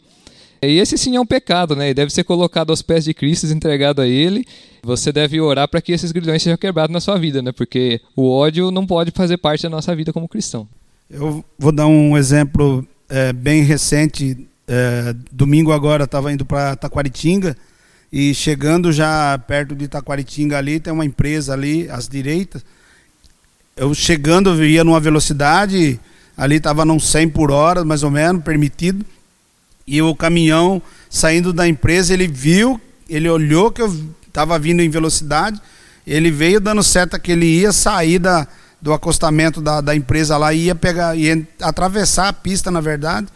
E 0.63 0.79
esse 0.79 0.97
sim 0.97 1.17
é 1.17 1.21
um 1.21 1.27
pecado, 1.27 1.77
né? 1.77 1.91
E 1.91 1.95
deve 1.95 2.13
ser 2.13 2.25
colocado 2.25 2.71
aos 2.71 2.83
pés 2.83 3.05
de 3.05 3.13
Cristo, 3.13 3.47
entregado 3.47 4.01
a 4.01 4.07
Ele. 4.07 4.47
Você 4.83 5.13
deve 5.13 5.41
orar 5.41 5.69
para 5.69 5.81
que 5.81 5.93
esses 5.93 6.13
grilhões 6.13 6.43
sejam 6.43 6.57
quebrados 6.57 6.93
na 6.93 7.01
sua 7.01 7.19
vida, 7.19 7.43
né? 7.43 7.53
Porque 7.53 8.01
o 8.15 8.31
ódio 8.31 8.71
não 8.71 8.87
pode 8.87 9.11
fazer 9.11 9.37
parte 9.37 9.63
da 9.63 9.71
nossa 9.71 9.95
vida 9.95 10.13
como 10.13 10.29
cristão. 10.29 10.67
Eu 11.11 11.45
vou 11.59 11.73
dar 11.73 11.87
um 11.87 12.17
exemplo 12.17 12.87
é, 13.09 13.33
bem 13.33 13.63
recente. 13.63 14.47
É, 14.67 15.15
domingo 15.31 15.73
agora 15.73 16.05
estava 16.05 16.33
indo 16.33 16.45
para 16.45 16.75
Taquaritinga 16.75 17.57
e 18.13 18.35
chegando 18.35 18.93
já 18.93 19.39
perto 19.47 19.75
de 19.75 19.87
Taquaritinga 19.87 20.59
ali 20.59 20.81
tem 20.81 20.93
uma 20.93 21.05
empresa 21.05 21.53
ali 21.53 21.89
às 21.91 22.09
direitas. 22.09 22.65
Eu 23.77 23.95
chegando 23.95 24.51
eu 24.51 24.65
ia 24.65 24.83
numa 24.83 24.99
velocidade 24.99 26.01
ali 26.37 26.57
estava 26.57 26.85
num 26.85 26.99
100 26.99 27.29
por 27.29 27.51
hora 27.51 27.85
mais 27.85 28.03
ou 28.03 28.11
menos 28.11 28.43
permitido 28.43 29.05
e 29.87 30.03
o 30.03 30.15
caminhão 30.15 30.83
saindo 31.09 31.53
da 31.53 31.67
empresa 31.67 32.13
ele 32.13 32.27
viu, 32.27 32.81
ele 33.09 33.29
olhou 33.29 33.71
que 33.71 33.81
eu 33.81 33.95
estava 34.27 34.59
vindo 34.59 34.83
em 34.83 34.91
velocidade, 34.91 35.61
ele 36.07 36.31
veio 36.31 36.61
dando 36.61 36.83
seta 36.83 37.19
que 37.19 37.33
ele 37.33 37.47
ia 37.47 37.73
sair 37.73 38.19
da, 38.19 38.47
do 38.81 38.93
acostamento 38.93 39.61
da, 39.61 39.81
da 39.81 39.95
empresa 39.95 40.37
lá, 40.37 40.53
ia 40.53 40.75
pegar, 40.75 41.17
ia 41.17 41.47
atravessar 41.61 42.29
a 42.29 42.33
pista 42.33 42.71
na 42.71 42.81
verdade. 42.81 43.29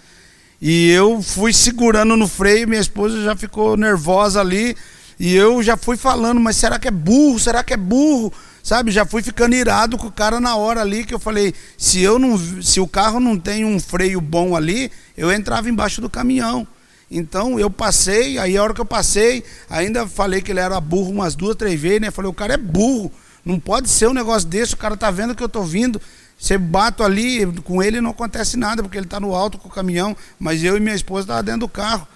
E 0.60 0.90
eu 0.90 1.22
fui 1.22 1.52
segurando 1.52 2.16
no 2.16 2.28
freio, 2.28 2.68
minha 2.68 2.80
esposa 2.80 3.22
já 3.22 3.34
ficou 3.34 3.76
nervosa 3.76 4.40
ali. 4.40 4.76
E 5.18 5.34
eu 5.34 5.62
já 5.62 5.76
fui 5.76 5.96
falando, 5.96 6.40
mas 6.40 6.56
será 6.56 6.78
que 6.78 6.88
é 6.88 6.90
burro? 6.90 7.38
Será 7.38 7.62
que 7.64 7.74
é 7.74 7.76
burro? 7.76 8.32
Sabe, 8.62 8.90
já 8.90 9.06
fui 9.06 9.22
ficando 9.22 9.54
irado 9.54 9.96
com 9.96 10.06
o 10.06 10.12
cara 10.12 10.38
na 10.38 10.54
hora 10.54 10.82
ali 10.82 11.04
que 11.04 11.14
eu 11.14 11.18
falei, 11.18 11.54
se 11.78 12.00
eu 12.00 12.18
não, 12.18 12.36
se 12.62 12.78
o 12.78 12.86
carro 12.86 13.18
não 13.18 13.38
tem 13.38 13.64
um 13.64 13.80
freio 13.80 14.20
bom 14.20 14.54
ali, 14.54 14.92
eu 15.16 15.32
entrava 15.32 15.68
embaixo 15.68 16.00
do 16.00 16.10
caminhão. 16.10 16.66
Então 17.10 17.58
eu 17.58 17.70
passei, 17.70 18.38
aí 18.38 18.56
a 18.56 18.62
hora 18.62 18.72
que 18.74 18.80
eu 18.80 18.86
passei, 18.86 19.42
ainda 19.68 20.06
falei 20.06 20.40
que 20.40 20.52
ele 20.52 20.60
era 20.60 20.80
burro 20.80 21.10
umas 21.10 21.34
duas, 21.34 21.56
três 21.56 21.80
vezes, 21.80 22.00
né? 22.00 22.10
Falei, 22.10 22.30
o 22.30 22.34
cara 22.34 22.54
é 22.54 22.56
burro, 22.56 23.10
não 23.44 23.58
pode 23.58 23.88
ser 23.88 24.08
um 24.08 24.14
negócio 24.14 24.48
desse, 24.48 24.74
o 24.74 24.76
cara 24.76 24.96
tá 24.96 25.10
vendo 25.10 25.34
que 25.34 25.42
eu 25.42 25.48
tô 25.48 25.62
vindo. 25.62 26.00
Você 26.38 26.56
bato 26.56 27.02
ali, 27.02 27.44
com 27.64 27.82
ele 27.82 28.00
não 28.00 28.12
acontece 28.12 28.56
nada, 28.56 28.82
porque 28.82 28.96
ele 28.96 29.06
está 29.06 29.18
no 29.18 29.34
alto 29.34 29.58
com 29.58 29.68
o 29.68 29.72
caminhão, 29.72 30.16
mas 30.38 30.62
eu 30.62 30.76
e 30.76 30.80
minha 30.80 30.94
esposa 30.94 31.22
estavam 31.22 31.44
dentro 31.44 31.60
do 31.60 31.68
carro. 31.68 32.06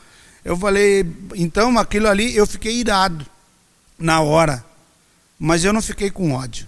Eu 0.44 0.56
falei, 0.56 1.04
então 1.34 1.76
aquilo 1.78 2.08
ali, 2.08 2.34
eu 2.36 2.46
fiquei 2.46 2.76
irado 2.76 3.26
na 3.98 4.20
hora, 4.20 4.64
mas 5.38 5.64
eu 5.64 5.72
não 5.72 5.82
fiquei 5.82 6.10
com 6.10 6.32
ódio. 6.32 6.66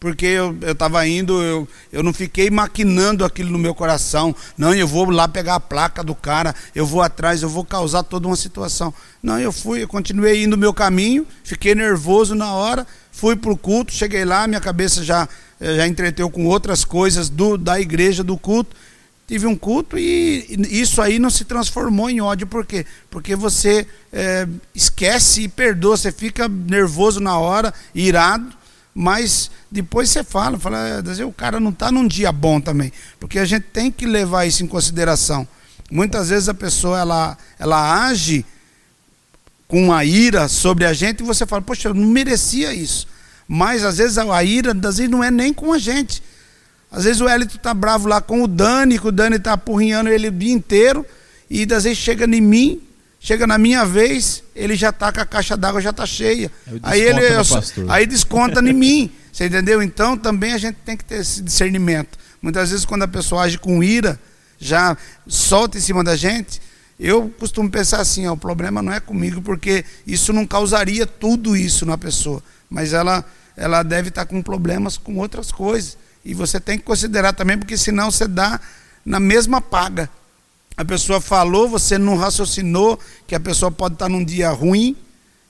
porque 0.00 0.26
eu 0.26 0.56
estava 0.62 1.04
indo, 1.08 1.42
eu, 1.42 1.68
eu 1.92 2.02
não 2.04 2.12
fiquei 2.12 2.48
maquinando 2.50 3.24
aquilo 3.24 3.50
no 3.50 3.58
meu 3.58 3.74
coração. 3.74 4.34
Não, 4.56 4.72
eu 4.72 4.86
vou 4.86 5.10
lá 5.10 5.26
pegar 5.26 5.56
a 5.56 5.60
placa 5.60 6.04
do 6.04 6.14
cara, 6.14 6.54
eu 6.72 6.86
vou 6.86 7.02
atrás, 7.02 7.42
eu 7.42 7.48
vou 7.48 7.64
causar 7.64 8.04
toda 8.04 8.28
uma 8.28 8.36
situação. 8.36 8.94
Não, 9.20 9.40
eu 9.40 9.50
fui, 9.50 9.82
eu 9.82 9.88
continuei 9.88 10.44
indo 10.44 10.54
o 10.54 10.58
meu 10.58 10.72
caminho, 10.72 11.26
fiquei 11.42 11.74
nervoso 11.74 12.34
na 12.36 12.52
hora, 12.52 12.86
fui 13.10 13.34
para 13.34 13.50
o 13.50 13.56
culto, 13.56 13.92
cheguei 13.92 14.24
lá, 14.24 14.46
minha 14.46 14.60
cabeça 14.60 15.02
já, 15.02 15.28
já 15.60 15.86
entreteu 15.86 16.30
com 16.30 16.46
outras 16.46 16.84
coisas 16.84 17.28
do, 17.28 17.58
da 17.58 17.80
igreja, 17.80 18.22
do 18.22 18.36
culto. 18.36 18.76
Tive 19.28 19.46
um 19.46 19.54
culto 19.54 19.98
e 19.98 20.46
isso 20.70 21.02
aí 21.02 21.18
não 21.18 21.28
se 21.28 21.44
transformou 21.44 22.08
em 22.08 22.18
ódio, 22.18 22.46
por 22.46 22.64
quê? 22.64 22.86
Porque 23.10 23.36
você 23.36 23.86
é, 24.10 24.48
esquece 24.74 25.42
e 25.42 25.48
perdoa, 25.48 25.98
você 25.98 26.10
fica 26.10 26.48
nervoso 26.48 27.20
na 27.20 27.38
hora, 27.38 27.74
irado, 27.94 28.48
mas 28.94 29.50
depois 29.70 30.08
você 30.08 30.24
fala, 30.24 30.58
fala, 30.58 30.78
é, 30.78 31.24
o 31.26 31.32
cara 31.32 31.60
não 31.60 31.68
está 31.68 31.92
num 31.92 32.08
dia 32.08 32.32
bom 32.32 32.58
também, 32.58 32.90
porque 33.20 33.38
a 33.38 33.44
gente 33.44 33.64
tem 33.64 33.90
que 33.90 34.06
levar 34.06 34.46
isso 34.46 34.64
em 34.64 34.66
consideração. 34.66 35.46
Muitas 35.90 36.30
vezes 36.30 36.48
a 36.48 36.54
pessoa 36.54 36.98
ela, 36.98 37.36
ela 37.58 38.06
age 38.06 38.46
com 39.68 39.84
uma 39.84 40.06
ira 40.06 40.48
sobre 40.48 40.86
a 40.86 40.94
gente 40.94 41.20
e 41.20 41.26
você 41.26 41.44
fala, 41.44 41.60
poxa, 41.60 41.88
eu 41.88 41.94
não 41.94 42.06
merecia 42.06 42.72
isso. 42.72 43.06
Mas 43.46 43.84
às 43.84 43.98
vezes 43.98 44.16
a 44.16 44.42
ira, 44.42 44.72
às 44.72 44.96
vezes 44.96 45.10
não 45.10 45.22
é 45.22 45.30
nem 45.30 45.52
com 45.52 45.70
a 45.70 45.78
gente. 45.78 46.22
Às 46.90 47.04
vezes 47.04 47.20
o 47.20 47.28
Elito 47.28 47.58
tá 47.58 47.74
bravo 47.74 48.08
lá 48.08 48.20
com 48.20 48.42
o 48.42 48.48
Dani, 48.48 48.98
que 48.98 49.08
o 49.08 49.12
Dani 49.12 49.38
tá 49.38 49.52
apurrinhando 49.52 50.08
ele 50.08 50.28
o 50.28 50.32
dia 50.32 50.52
inteiro, 50.52 51.04
e 51.50 51.62
às 51.72 51.84
vezes 51.84 51.98
chega 51.98 52.24
em 52.24 52.40
mim, 52.40 52.80
chega 53.20 53.46
na 53.46 53.58
minha 53.58 53.84
vez, 53.84 54.42
ele 54.54 54.74
já 54.74 54.90
tá 54.92 55.12
com 55.12 55.20
a 55.20 55.26
caixa 55.26 55.56
d'água 55.56 55.80
já 55.80 55.92
tá 55.92 56.06
cheia. 56.06 56.50
Aí 56.82 57.00
ele 57.00 57.20
eu, 57.20 57.90
aí 57.90 58.06
desconta 58.06 58.60
em 58.60 58.72
mim. 58.74 59.10
Você 59.32 59.46
entendeu? 59.46 59.82
Então 59.82 60.16
também 60.16 60.52
a 60.52 60.58
gente 60.58 60.76
tem 60.84 60.96
que 60.96 61.04
ter 61.04 61.20
esse 61.20 61.42
discernimento. 61.42 62.18
Muitas 62.40 62.70
vezes 62.70 62.84
quando 62.84 63.02
a 63.02 63.08
pessoa 63.08 63.42
age 63.42 63.58
com 63.58 63.82
ira, 63.82 64.18
já 64.58 64.96
solta 65.26 65.78
em 65.78 65.80
cima 65.80 66.02
da 66.02 66.16
gente, 66.16 66.60
eu 66.98 67.32
costumo 67.38 67.70
pensar 67.70 68.00
assim, 68.00 68.26
ó, 68.26 68.32
o 68.32 68.36
problema 68.36 68.82
não 68.82 68.92
é 68.92 68.98
comigo, 68.98 69.40
porque 69.40 69.84
isso 70.06 70.32
não 70.32 70.46
causaria 70.46 71.06
tudo 71.06 71.56
isso 71.56 71.86
na 71.86 71.96
pessoa, 71.96 72.42
mas 72.68 72.92
ela 72.92 73.24
ela 73.56 73.82
deve 73.82 74.08
estar 74.08 74.24
com 74.24 74.40
problemas 74.40 74.96
com 74.96 75.16
outras 75.16 75.50
coisas. 75.50 75.98
E 76.24 76.34
você 76.34 76.60
tem 76.60 76.78
que 76.78 76.84
considerar 76.84 77.32
também, 77.32 77.58
porque 77.58 77.76
senão 77.76 78.10
você 78.10 78.26
dá 78.26 78.60
na 79.04 79.18
mesma 79.18 79.60
paga. 79.60 80.10
A 80.76 80.84
pessoa 80.84 81.20
falou, 81.20 81.68
você 81.68 81.98
não 81.98 82.16
raciocinou 82.16 82.98
que 83.26 83.34
a 83.34 83.40
pessoa 83.40 83.70
pode 83.70 83.94
estar 83.94 84.08
num 84.08 84.24
dia 84.24 84.50
ruim, 84.50 84.96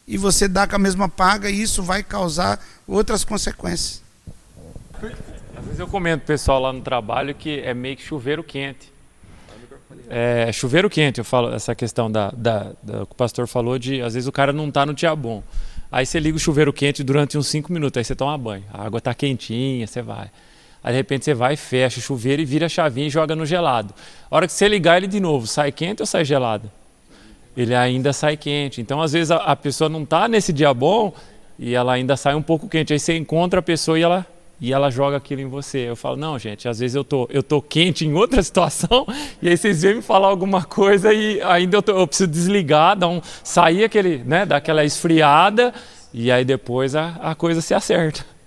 e 0.06 0.16
você 0.16 0.48
dá 0.48 0.66
com 0.66 0.76
a 0.76 0.78
mesma 0.78 1.08
paga, 1.08 1.50
e 1.50 1.60
isso 1.60 1.82
vai 1.82 2.02
causar 2.02 2.64
outras 2.86 3.24
consequências. 3.24 4.02
Às 5.56 5.64
vezes 5.64 5.80
eu 5.80 5.86
comento 5.86 6.24
pessoal 6.24 6.60
lá 6.60 6.72
no 6.72 6.80
trabalho 6.80 7.34
que 7.34 7.60
é 7.60 7.74
meio 7.74 7.96
que 7.96 8.02
chuveiro 8.02 8.42
quente. 8.42 8.92
É, 10.08 10.50
chuveiro 10.52 10.88
quente, 10.88 11.18
eu 11.18 11.24
falo 11.24 11.52
essa 11.52 11.74
questão 11.74 12.10
da, 12.10 12.30
da, 12.30 12.72
da, 12.82 13.06
que 13.06 13.12
o 13.12 13.14
pastor 13.14 13.46
falou 13.46 13.78
de 13.78 14.00
às 14.00 14.14
vezes 14.14 14.26
o 14.26 14.32
cara 14.32 14.52
não 14.52 14.68
está 14.68 14.86
no 14.86 14.94
dia 14.94 15.14
bom. 15.14 15.42
Aí 15.90 16.06
você 16.06 16.18
liga 16.20 16.36
o 16.36 16.40
chuveiro 16.40 16.72
quente 16.72 17.02
durante 17.02 17.36
uns 17.36 17.46
5 17.48 17.72
minutos, 17.72 17.98
aí 17.98 18.04
você 18.04 18.14
toma 18.14 18.36
banho. 18.38 18.64
A 18.72 18.84
água 18.84 18.98
está 18.98 19.12
quentinha, 19.14 19.86
você 19.86 20.00
vai. 20.00 20.30
Aí 20.88 20.92
de 20.92 20.96
repente 20.96 21.26
você 21.26 21.34
vai, 21.34 21.54
fecha 21.54 21.98
o 21.98 22.02
chuveiro 22.02 22.40
e 22.40 22.46
vira 22.46 22.64
a 22.64 22.68
chavinha 22.68 23.06
e 23.06 23.10
joga 23.10 23.36
no 23.36 23.44
gelado. 23.44 23.92
A 24.30 24.34
hora 24.34 24.46
que 24.46 24.54
você 24.54 24.66
ligar 24.66 24.96
ele 24.96 25.06
de 25.06 25.20
novo, 25.20 25.46
sai 25.46 25.70
quente 25.70 26.00
ou 26.00 26.06
sai 26.06 26.24
gelado? 26.24 26.70
Ele 27.54 27.74
ainda 27.74 28.10
sai 28.10 28.38
quente. 28.38 28.80
Então 28.80 29.02
às 29.02 29.12
vezes 29.12 29.30
a, 29.30 29.36
a 29.36 29.54
pessoa 29.54 29.90
não 29.90 30.04
está 30.04 30.26
nesse 30.26 30.50
dia 30.50 30.72
bom 30.72 31.12
e 31.58 31.74
ela 31.74 31.92
ainda 31.92 32.16
sai 32.16 32.34
um 32.34 32.40
pouco 32.40 32.66
quente. 32.66 32.94
Aí 32.94 32.98
você 32.98 33.14
encontra 33.18 33.60
a 33.60 33.62
pessoa 33.62 33.98
e 33.98 34.02
ela 34.02 34.26
e 34.58 34.72
ela 34.72 34.88
joga 34.88 35.18
aquilo 35.18 35.42
em 35.42 35.46
você. 35.46 35.90
Eu 35.90 35.94
falo, 35.94 36.16
não, 36.16 36.38
gente, 36.38 36.66
às 36.66 36.78
vezes 36.78 36.94
eu 36.94 37.04
tô, 37.04 37.28
eu 37.30 37.42
tô 37.42 37.60
quente 37.60 38.06
em 38.06 38.14
outra 38.14 38.40
situação, 38.42 39.06
e 39.42 39.48
aí 39.50 39.58
vocês 39.58 39.82
vêm 39.82 39.96
me 39.96 40.02
falar 40.02 40.28
alguma 40.28 40.64
coisa 40.64 41.12
e 41.12 41.38
ainda 41.42 41.76
eu, 41.76 41.82
tô, 41.82 41.92
eu 41.92 42.06
preciso 42.06 42.30
desligar, 42.30 42.96
dar 42.96 43.08
um, 43.08 43.20
sair 43.44 43.84
aquele, 43.84 44.24
né, 44.24 44.46
daquela 44.46 44.86
esfriada, 44.86 45.74
e 46.14 46.32
aí 46.32 46.46
depois 46.46 46.96
a, 46.96 47.10
a 47.20 47.34
coisa 47.34 47.60
se 47.60 47.74
acerta. 47.74 48.37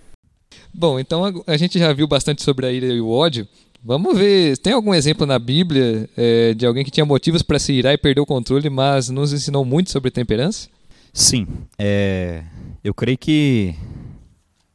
Bom, 0.73 0.99
então 0.99 1.25
a, 1.25 1.31
a, 1.47 1.57
gente 1.57 1.77
já 1.77 1.91
viu 1.93 2.07
bastante 2.07 2.41
sobre 2.41 2.65
a 2.65 2.71
ira 2.71 2.87
e 2.87 3.01
o 3.01 3.09
ódio. 3.09 3.47
Vamos 3.83 4.17
ver, 4.17 4.57
tem 4.57 4.73
algum 4.73 4.93
exemplo 4.93 5.25
na 5.25 5.39
Bíblia 5.39 6.09
é, 6.15 6.53
de 6.53 6.65
alguém 6.65 6.85
que 6.85 6.91
tinha 6.91 7.05
motivos 7.05 7.41
para 7.41 7.57
se 7.57 7.73
irar 7.73 7.93
e 7.93 7.97
perder 7.97 8.21
o 8.21 8.25
controle, 8.25 8.69
mas 8.69 9.09
nos 9.09 9.33
ensinou 9.33 9.65
muito 9.65 9.91
sobre 9.91 10.11
temperança? 10.11 10.69
Sim, 11.11 11.47
é, 11.77 12.43
eu 12.83 12.93
creio 12.93 13.17
que 13.17 13.75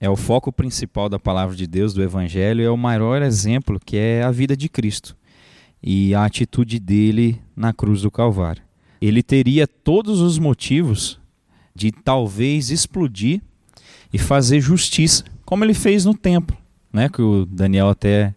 é 0.00 0.10
o 0.10 0.16
foco 0.16 0.52
principal 0.52 1.08
da 1.08 1.18
palavra 1.18 1.56
de 1.56 1.66
Deus, 1.66 1.94
do 1.94 2.02
Evangelho, 2.02 2.62
é 2.62 2.70
o 2.70 2.76
maior 2.76 3.22
exemplo 3.22 3.80
que 3.84 3.96
é 3.96 4.22
a 4.22 4.30
vida 4.30 4.56
de 4.56 4.68
Cristo 4.68 5.16
e 5.82 6.14
a 6.14 6.24
atitude 6.24 6.78
dele 6.78 7.40
na 7.54 7.72
cruz 7.72 8.02
do 8.02 8.10
Calvário. 8.10 8.62
Ele 9.00 9.22
teria 9.22 9.66
todos 9.66 10.20
os 10.20 10.38
motivos 10.38 11.18
de 11.74 11.92
talvez 11.92 12.70
explodir 12.70 13.40
e 14.12 14.18
fazer 14.18 14.60
justiça, 14.60 15.24
como 15.46 15.64
ele 15.64 15.72
fez 15.72 16.04
no 16.04 16.12
templo, 16.12 16.56
né? 16.92 17.08
Que 17.08 17.22
o 17.22 17.46
Daniel 17.46 17.88
até 17.88 18.34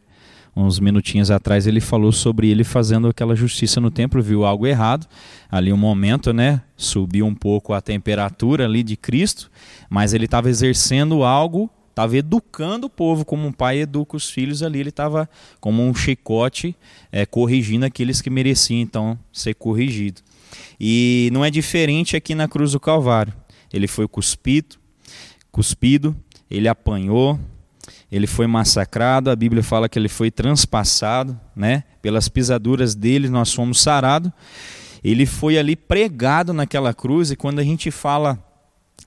uns 0.55 0.79
minutinhos 0.79 1.31
atrás 1.31 1.65
ele 1.67 1.79
falou 1.79 2.11
sobre 2.11 2.49
ele 2.49 2.63
fazendo 2.63 3.07
aquela 3.07 3.35
justiça 3.35 3.81
no 3.81 3.89
templo, 3.89 4.21
viu 4.21 4.45
algo 4.45 4.67
errado. 4.67 5.07
Ali 5.49 5.73
um 5.73 5.77
momento, 5.77 6.31
né, 6.33 6.61
subiu 6.77 7.25
um 7.25 7.35
pouco 7.35 7.73
a 7.73 7.81
temperatura 7.81 8.65
ali 8.65 8.83
de 8.83 8.95
Cristo, 8.95 9.49
mas 9.89 10.13
ele 10.13 10.25
estava 10.25 10.49
exercendo 10.49 11.23
algo, 11.23 11.69
estava 11.89 12.17
educando 12.17 12.87
o 12.87 12.89
povo 12.89 13.25
como 13.25 13.47
um 13.47 13.51
pai 13.51 13.79
educa 13.79 14.15
os 14.15 14.29
filhos 14.29 14.61
ali, 14.61 14.79
ele 14.79 14.89
estava 14.89 15.29
como 15.59 15.81
um 15.83 15.93
chicote 15.93 16.75
é, 17.11 17.25
corrigindo 17.25 17.85
aqueles 17.85 18.21
que 18.21 18.29
mereciam 18.29 18.79
então 18.79 19.17
ser 19.31 19.55
corrigido. 19.55 20.21
E 20.79 21.29
não 21.31 21.43
é 21.43 21.49
diferente 21.49 22.15
aqui 22.15 22.35
na 22.35 22.47
cruz 22.47 22.71
do 22.73 22.79
Calvário. 22.79 23.33
Ele 23.71 23.87
foi 23.87 24.07
cuspido, 24.07 24.77
cuspido, 25.51 26.15
ele 26.49 26.67
apanhou, 26.67 27.39
ele 28.11 28.27
foi 28.27 28.47
massacrado, 28.47 29.29
a 29.29 29.35
Bíblia 29.35 29.63
fala 29.63 29.87
que 29.87 29.97
ele 29.97 30.09
foi 30.09 30.31
transpassado, 30.31 31.39
né? 31.55 31.83
Pelas 32.01 32.27
pisaduras 32.27 32.95
dele 32.95 33.29
nós 33.29 33.53
fomos 33.53 33.81
sarados. 33.81 34.31
Ele 35.03 35.25
foi 35.25 35.57
ali 35.57 35.75
pregado 35.75 36.51
naquela 36.51 36.93
cruz 36.93 37.31
e 37.31 37.35
quando 37.35 37.59
a 37.59 37.63
gente 37.63 37.91
fala 37.91 38.37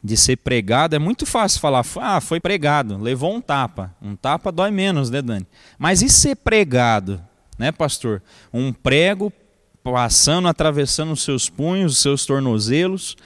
de 0.03 0.17
ser 0.17 0.37
pregado, 0.37 0.97
é 0.97 0.99
muito 0.99 1.25
fácil 1.27 1.61
falar, 1.61 1.85
ah, 2.01 2.21
foi 2.21 2.41
pregado, 2.41 2.97
levou 2.97 3.35
um 3.35 3.41
tapa. 3.41 3.95
Um 4.01 4.17
tapa 4.17 4.51
dói 4.51 4.71
menos, 4.71 5.11
né, 5.11 5.23
Dani? 5.23 5.47
Mas 5.79 6.03
e 6.03 6.09
ser 6.09 6.37
pregado, 6.37 7.21
né, 7.59 7.71
pastor? 7.71 8.23
Um 8.53 8.73
prego 8.73 9.33
passando, 9.85 10.49
atravessando 10.49 11.13
os 11.13 11.23
seus 11.23 11.49
punhos, 11.49 11.93
os 11.93 11.99
seus 11.99 12.25
tornozelos, 12.25 13.17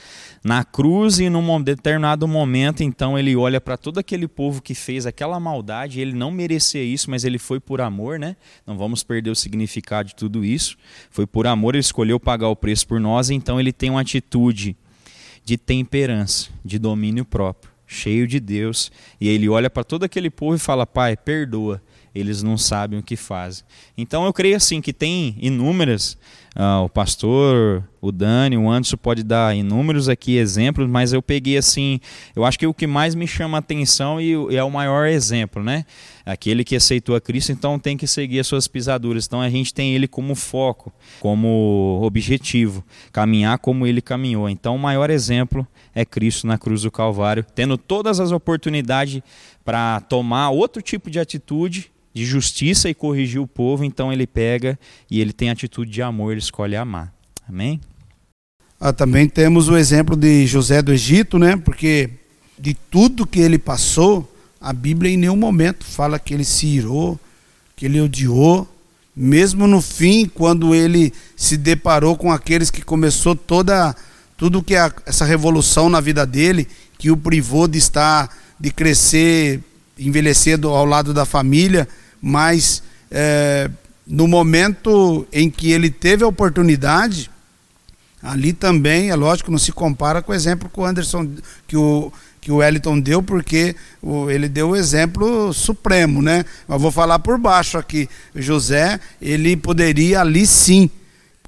na 0.47 0.63
cruz 0.63 1.19
e 1.19 1.29
num 1.29 1.61
determinado 1.61 2.29
momento, 2.29 2.81
então 2.81 3.19
ele 3.19 3.35
olha 3.35 3.61
para 3.61 3.77
todo 3.77 3.99
aquele 3.99 4.29
povo 4.29 4.63
que 4.63 4.77
fez 4.77 5.05
aquela 5.05 5.41
maldade, 5.41 6.01
ele 6.01 6.13
não 6.13 6.31
merecia 6.31 6.85
isso, 6.85 7.11
mas 7.11 7.25
ele 7.25 7.37
foi 7.37 7.59
por 7.59 7.81
amor, 7.81 8.17
né? 8.17 8.37
Não 8.65 8.79
vamos 8.79 9.03
perder 9.03 9.31
o 9.31 9.35
significado 9.35 10.11
de 10.11 10.15
tudo 10.15 10.45
isso. 10.45 10.77
Foi 11.11 11.27
por 11.27 11.49
amor, 11.49 11.75
ele 11.75 11.81
escolheu 11.81 12.21
pagar 12.21 12.49
o 12.49 12.55
preço 12.55 12.87
por 12.87 13.01
nós, 13.01 13.29
então 13.29 13.59
ele 13.59 13.73
tem 13.73 13.91
uma 13.91 14.03
atitude 14.03 14.77
de 15.45 15.59
temperança, 15.59 16.49
de 16.65 16.79
domínio 16.79 17.25
próprio, 17.25 17.73
cheio 17.85 18.25
de 18.25 18.39
Deus, 18.39 18.93
e 19.21 19.29
ele 19.29 19.49
olha 19.49 19.69
para 19.69 19.83
todo 19.83 20.05
aquele 20.05 20.31
povo 20.31 20.55
e 20.55 20.61
fala: 20.61 20.87
"Pai, 20.87 21.17
perdoa, 21.17 21.83
eles 22.15 22.45
não 22.45 22.57
sabem 22.57 23.01
o 23.01 23.03
que 23.03 23.17
fazem". 23.17 23.65
Então 23.99 24.25
eu 24.25 24.33
creio 24.33 24.55
assim 24.55 24.81
que 24.81 24.93
tem 24.93 25.37
inúmeras 25.41 26.17
ah, 26.59 26.81
o 26.81 26.89
pastor, 26.89 27.85
o 28.01 28.11
Dani, 28.11 28.57
o 28.57 28.71
Anderson 28.71 28.97
pode 28.97 29.23
dar 29.23 29.55
inúmeros 29.55 30.09
aqui 30.09 30.39
exemplos, 30.39 30.89
mas 30.89 31.13
eu 31.13 31.21
peguei 31.21 31.59
assim, 31.59 32.01
eu 32.35 32.47
acho 32.47 32.59
que 32.59 32.67
o 32.67 32.73
que 32.73 32.87
mais 32.87 33.15
me 33.15 33.27
chama 33.27 33.59
a 33.59 33.61
atenção 33.61 34.19
e, 34.19 34.33
e 34.33 34.57
é 34.57 34.65
o 34.65 34.71
maior 34.71 35.07
exemplo, 35.07 35.63
né? 35.63 35.85
Aquele 36.25 36.65
que 36.65 36.75
aceitou 36.75 37.15
a 37.15 37.21
Cristo, 37.21 37.53
então 37.53 37.79
tem 37.79 37.95
que 37.95 38.07
seguir 38.07 38.41
as 38.41 38.47
suas 38.47 38.67
pisaduras. 38.67 39.27
Então 39.27 39.43
a 39.43 39.51
gente 39.51 39.75
tem 39.75 39.95
ele 39.95 40.09
como 40.09 40.35
foco, 40.35 40.91
como 41.21 42.01
objetivo, 42.03 42.83
caminhar 43.13 43.59
como 43.59 43.87
ele 43.87 44.01
caminhou. 44.01 44.49
Então 44.49 44.77
o 44.77 44.79
maior 44.79 45.11
exemplo 45.11 45.67
é 45.95 46.07
Cristo 46.07 46.47
na 46.47 46.57
cruz 46.57 46.83
do 46.83 46.91
Calvário, 46.91 47.45
tendo 47.55 47.77
todas 47.77 48.19
as 48.19 48.33
oportunidades 48.33 49.21
para 49.63 50.01
tomar 50.01 50.49
outro 50.51 50.81
tipo 50.81 51.11
de 51.11 51.21
atitude 51.21 51.93
de 52.17 52.25
justiça 52.25 52.89
e 52.89 52.95
corrigir 52.95 53.39
o 53.39 53.47
povo, 53.47 53.85
então 53.85 54.11
ele 54.11 54.27
pega 54.27 54.79
e 55.11 55.21
ele 55.21 55.35
tem 55.35 55.51
atitude 55.51 55.91
de 55.91 56.01
amor, 56.01 56.33
ele 56.33 56.41
escolhe 56.41 56.75
amar. 56.75 57.13
Amém? 57.47 57.79
Ah, 58.81 58.91
também 58.91 59.29
temos 59.29 59.69
o 59.69 59.77
exemplo 59.77 60.17
de 60.17 60.47
José 60.47 60.81
do 60.81 60.95
Egito, 60.95 61.39
né? 61.39 61.59
Porque 61.59 62.09
de 62.59 62.73
tudo 62.73 63.27
que 63.27 63.39
ele 63.39 63.59
passou, 63.59 64.27
a 64.59 64.73
Bíblia 64.73 65.13
em 65.13 65.19
nenhum 65.19 65.37
momento 65.37 65.85
fala 65.85 66.19
que 66.19 66.33
ele 66.33 66.47
se 66.47 66.67
irou, 66.67 67.21
que 67.77 67.85
ele 67.85 68.01
odiou. 68.01 68.67
Mesmo 69.15 69.67
no 69.67 69.83
fim, 69.83 70.25
quando 70.25 70.75
ele 70.75 71.13
se 71.37 71.59
deparou 71.59 72.17
com 72.17 72.33
aqueles 72.33 72.71
que 72.71 72.81
começou 72.81 73.37
toda 73.37 73.95
tudo 74.39 74.63
que 74.63 74.75
é 74.75 74.91
essa 75.05 75.27
revolução 75.27 75.91
na 75.91 76.01
vida 76.01 76.25
dele, 76.25 76.67
que 76.97 77.11
o 77.11 77.17
privou 77.17 77.69
de 77.69 77.77
estar, 77.77 78.35
de 78.59 78.71
crescer 78.71 79.63
envelhecer 79.99 80.59
ao 80.65 80.85
lado 80.85 81.15
da 81.15 81.25
família, 81.25 81.89
mas 82.21 82.83
é, 83.11 83.71
no 84.07 84.27
momento 84.27 85.27
em 85.33 85.51
que 85.51 85.71
ele 85.71 85.91
teve 85.91 86.25
a 86.25 86.29
oportunidade, 86.29 87.31
ali 88.23 88.53
também, 88.53 89.11
é 89.11 89.15
lógico, 89.15 89.51
não 89.51 89.59
se 89.59 89.73
compara 89.73 90.23
com 90.23 90.33
o 90.33 90.35
exemplo 90.35 90.69
que 90.69 90.81
o 90.81 90.85
Anderson, 90.85 91.29
que 91.67 91.77
o, 91.77 92.13
que 92.41 92.53
o 92.53 92.57
Wellington 92.57 93.01
deu, 93.01 93.23
porque 93.23 93.75
ele 94.33 94.49
deu 94.49 94.71
o 94.71 94.77
exemplo 94.77 95.53
supremo, 95.53 96.23
né? 96.23 96.45
Mas 96.69 96.81
vou 96.81 96.93
falar 96.93 97.19
por 97.19 97.39
baixo 97.39 97.77
aqui. 97.77 98.09
José, 98.35 99.01
ele 99.21 99.57
poderia 99.57 100.21
ali 100.21 100.47
sim 100.47 100.89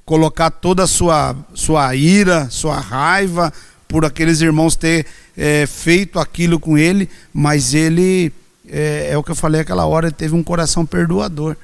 colocar 0.03 0.49
toda 0.49 0.83
a 0.83 0.87
sua, 0.87 1.35
sua 1.53 1.95
ira, 1.95 2.49
sua 2.49 2.79
raiva 2.79 3.53
por 3.87 4.03
aqueles 4.05 4.41
irmãos 4.41 4.75
ter 4.75 5.05
é, 5.37 5.65
feito 5.65 6.19
aquilo 6.19 6.59
com 6.59 6.77
ele, 6.77 7.09
mas 7.33 7.73
ele, 7.73 8.31
é, 8.69 9.09
é 9.11 9.17
o 9.17 9.23
que 9.23 9.31
eu 9.31 9.35
falei 9.35 9.61
aquela 9.61 9.85
hora, 9.85 10.07
ele 10.07 10.15
teve 10.15 10.35
um 10.35 10.43
coração 10.43 10.85
perdoador. 10.85 11.55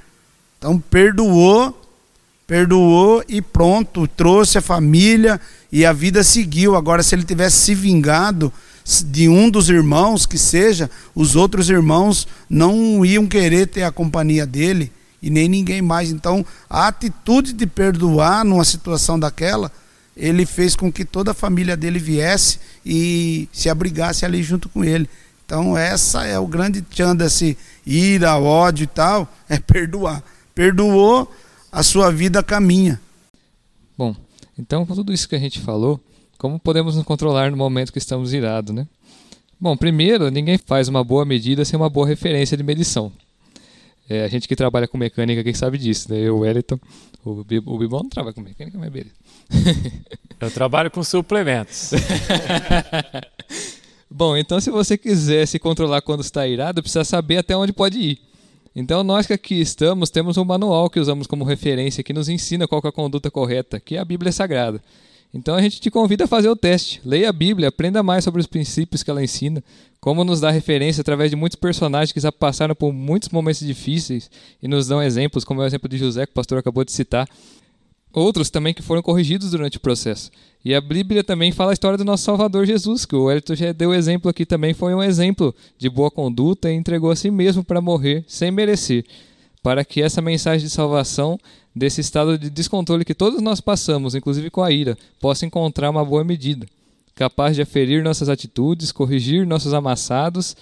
Então 0.58 0.80
perdoou, 0.80 1.80
perdoou 2.48 3.24
e 3.28 3.42
pronto, 3.42 4.08
trouxe 4.08 4.58
a 4.58 4.62
família 4.62 5.40
e 5.72 5.86
a 5.86 5.94
vida 5.94 6.24
seguiu. 6.24 6.76
Agora, 6.76 7.04
se 7.04 7.16
ele 7.16 7.24
tivesse 7.24 7.58
se 7.58 7.76
vingado 7.76 8.52
de 9.06 9.28
um 9.28 9.50
dos 9.50 9.70
irmãos, 9.70 10.26
que 10.26 10.38
seja, 10.38 10.90
os 11.14 11.36
outros 11.36 11.70
irmãos 11.70 12.28
não 12.50 13.04
iam 13.06 13.26
querer 13.26 13.68
ter 13.68 13.84
a 13.84 13.92
companhia 13.92 14.46
dele 14.46 14.92
e 15.22 15.30
nem 15.30 15.50
ninguém 15.50 15.82
mais. 15.82 16.12
Então, 16.12 16.46
a 16.70 16.88
atitude 16.88 17.52
de 17.52 17.66
perdoar 17.66 18.46
numa 18.46 18.64
situação 18.64 19.20
daquela, 19.20 19.72
ele 20.16 20.46
fez 20.46 20.76
com 20.76 20.92
que 20.92 21.04
toda 21.04 21.32
a 21.32 21.34
família 21.34 21.76
dele 21.76 21.98
viesse 21.98 22.60
e 22.86 23.50
se 23.52 23.70
abrigasse 23.70 24.24
ali 24.24 24.44
junto 24.44 24.70
com 24.70 24.84
ele. 24.84 25.10
Então, 25.46 25.78
essa 25.78 26.26
é 26.26 26.38
o 26.40 26.48
grande 26.48 26.82
tchan 26.82 27.16
desse 27.16 27.58
ira, 27.86 28.38
ódio 28.38 28.84
e 28.84 28.88
tal, 28.88 29.32
é 29.48 29.60
perdoar 29.60 30.24
perdoou, 30.56 31.30
a 31.70 31.84
sua 31.84 32.10
vida 32.10 32.42
caminha. 32.42 33.00
Bom, 33.98 34.16
então 34.58 34.86
com 34.86 34.96
tudo 34.96 35.12
isso 35.12 35.28
que 35.28 35.36
a 35.36 35.40
gente 35.40 35.60
falou, 35.60 36.00
como 36.38 36.58
podemos 36.58 36.96
nos 36.96 37.04
controlar 37.04 37.52
no 37.52 37.58
momento 37.58 37.92
que 37.92 38.00
estamos 38.00 38.34
irados, 38.34 38.74
né? 38.74 38.88
Bom, 39.60 39.76
primeiro, 39.76 40.32
ninguém 40.32 40.58
faz 40.58 40.88
uma 40.88 41.04
boa 41.04 41.26
medida 41.26 41.66
sem 41.66 41.78
uma 41.78 41.90
boa 41.90 42.08
referência 42.08 42.56
de 42.56 42.64
medição. 42.64 43.12
É, 44.08 44.24
a 44.24 44.28
gente 44.28 44.48
que 44.48 44.56
trabalha 44.56 44.88
com 44.88 44.98
mecânica 44.98 45.44
que 45.44 45.54
sabe 45.54 45.78
disso, 45.78 46.12
né? 46.12 46.20
Eu, 46.20 46.38
o 46.38 46.40
Wellington, 46.40 46.80
o, 47.24 47.42
o 47.66 47.78
Bibon 47.78 48.04
não 48.04 48.10
trabalha 48.10 48.34
com 48.34 48.42
mecânica, 48.42 48.78
mas 48.78 48.90
beleza. 48.90 49.16
Eu 50.40 50.52
trabalho 50.52 50.92
com 50.92 51.04
suplementos. 51.04 51.92
Bom, 54.10 54.38
então 54.38 54.60
se 54.60 54.70
você 54.70 54.98
quiser 54.98 55.46
se 55.48 55.60
controlar 55.60 56.02
quando 56.02 56.22
está 56.22 56.48
irado, 56.48 56.82
precisa 56.82 57.04
saber 57.04 57.38
até 57.38 57.56
onde 57.56 57.74
pode 57.74 58.00
ir. 58.00 58.20
Então, 58.76 59.06
nós 59.06 59.26
que 59.26 59.32
aqui 59.32 59.62
estamos, 59.62 60.10
temos 60.10 60.38
um 60.38 60.44
manual 60.44 60.90
que 60.90 61.00
usamos 61.00 61.28
como 61.28 61.46
referência 61.46 62.04
que 62.04 62.12
nos 62.12 62.28
ensina 62.28 62.68
qual 62.68 62.82
é 62.84 62.88
a 62.90 62.92
conduta 62.92 63.32
correta, 63.32 63.80
que 63.80 63.96
é 63.96 64.00
a 64.00 64.04
Bíblia 64.04 64.34
Sagrada. 64.34 64.84
Então, 65.34 65.56
a 65.56 65.62
gente 65.62 65.80
te 65.80 65.90
convida 65.90 66.26
a 66.26 66.28
fazer 66.28 66.50
o 66.50 66.58
teste. 66.58 67.02
Leia 67.06 67.30
a 67.30 67.34
Bíblia, 67.34 67.70
aprenda 67.70 68.04
mais 68.04 68.26
sobre 68.26 68.42
os 68.42 68.48
princípios 68.48 69.02
que 69.02 69.10
ela 69.10 69.24
ensina, 69.24 69.64
como 70.02 70.26
nos 70.26 70.42
dá 70.42 70.52
referência 70.52 71.00
através 71.00 71.30
de 71.30 71.38
muitos 71.38 71.56
personagens 71.56 72.12
que 72.12 72.20
já 72.20 72.34
passaram 72.34 72.76
por 72.76 72.92
muitos 72.92 73.30
momentos 73.30 73.62
difíceis 73.62 74.30
e 74.62 74.68
nos 74.68 74.88
dão 74.88 75.02
exemplos, 75.02 75.46
como 75.46 75.62
é 75.62 75.64
o 75.64 75.68
exemplo 75.68 75.88
de 75.88 75.98
José, 75.98 76.26
que 76.26 76.34
o 76.34 76.36
pastor 76.36 76.58
acabou 76.58 76.84
de 76.84 76.92
citar 76.92 77.30
outros 78.16 78.50
também 78.50 78.74
que 78.74 78.82
foram 78.82 79.02
corrigidos 79.02 79.52
durante 79.52 79.78
o 79.78 79.80
processo. 79.80 80.32
E 80.64 80.74
a 80.74 80.82
Bíblia 80.82 81.24
também 81.24 81.52
fala 81.52 81.72
a 81.72 81.74
história 81.74 81.98
do 81.98 82.06
nosso 82.06 82.24
Salvador 82.24 82.66
Jesus, 82.66 83.06
que 83.06 83.16
o 83.16 83.30
Elton 83.30 83.56
já 83.56 83.72
deu 83.72 83.94
exemplo 83.94 84.30
aqui 84.30 84.46
também, 84.46 84.74
foi 84.74 84.96
um 84.96 85.04
exemplo 85.04 85.54
de 85.78 85.90
boa 85.90 86.10
conduta 86.10 86.72
e 86.72 86.76
entregou 86.76 87.12
a 87.12 87.16
si 87.16 87.30
mesmo 87.30 87.64
para 87.64 87.82
morrer 87.82 88.24
sem 88.28 88.50
merecer, 88.50 89.06
para 89.62 89.86
que 89.86 90.02
essa 90.02 90.22
mensagem 90.22 90.66
de 90.66 90.74
salvação 90.74 91.38
desse 91.76 92.02
estado 92.02 92.38
de 92.38 92.50
descontrole 92.50 93.06
que 93.06 93.14
todos 93.14 93.42
nós 93.42 93.60
passamos, 93.60 94.16
inclusive 94.16 94.50
com 94.50 94.64
a 94.64 94.72
ira, 94.72 94.98
possa 95.20 95.46
encontrar 95.46 95.90
uma 95.90 96.06
boa 96.06 96.24
medida, 96.24 96.66
capaz 97.14 97.56
de 97.56 97.62
aferir 97.62 98.04
nossas 98.04 98.30
atitudes, 98.30 98.92
corrigir 98.92 99.46
nossos 99.46 99.74
amassados, 99.74 100.56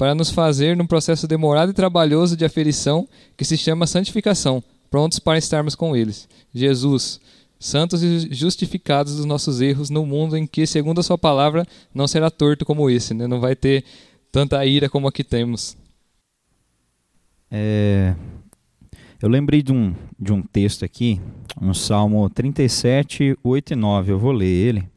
para 0.00 0.14
nos 0.14 0.30
fazer 0.30 0.74
num 0.74 0.86
processo 0.86 1.28
demorado 1.28 1.72
e 1.72 1.74
trabalhoso 1.74 2.34
de 2.34 2.42
aferição 2.42 3.06
que 3.36 3.44
se 3.44 3.58
chama 3.58 3.86
santificação, 3.86 4.64
prontos 4.90 5.18
para 5.18 5.38
estarmos 5.38 5.74
com 5.74 5.96
eles. 5.96 6.28
Jesus, 6.52 7.20
santos 7.58 8.02
e 8.02 8.28
justificados 8.32 9.16
dos 9.16 9.24
nossos 9.24 9.60
erros 9.60 9.88
no 9.88 10.04
mundo 10.04 10.36
em 10.36 10.46
que, 10.46 10.66
segundo 10.66 11.00
a 11.00 11.02
sua 11.02 11.16
palavra, 11.16 11.66
não 11.94 12.08
será 12.08 12.30
torto 12.30 12.64
como 12.64 12.90
esse, 12.90 13.14
né? 13.14 13.26
não 13.26 13.40
vai 13.40 13.54
ter 13.54 13.84
tanta 14.32 14.64
ira 14.66 14.88
como 14.88 15.06
aqui 15.06 15.22
temos. 15.22 15.76
É, 17.50 18.14
eu 19.22 19.28
lembrei 19.28 19.62
de 19.62 19.72
um, 19.72 19.94
de 20.18 20.32
um 20.32 20.40
texto 20.40 20.84
aqui, 20.84 21.20
no 21.60 21.74
Salmo 21.74 22.28
37, 22.30 23.36
8 23.42 23.72
e 23.72 23.76
9, 23.76 24.12
eu 24.12 24.18
vou 24.18 24.32
ler 24.32 24.46
ele. 24.46 24.88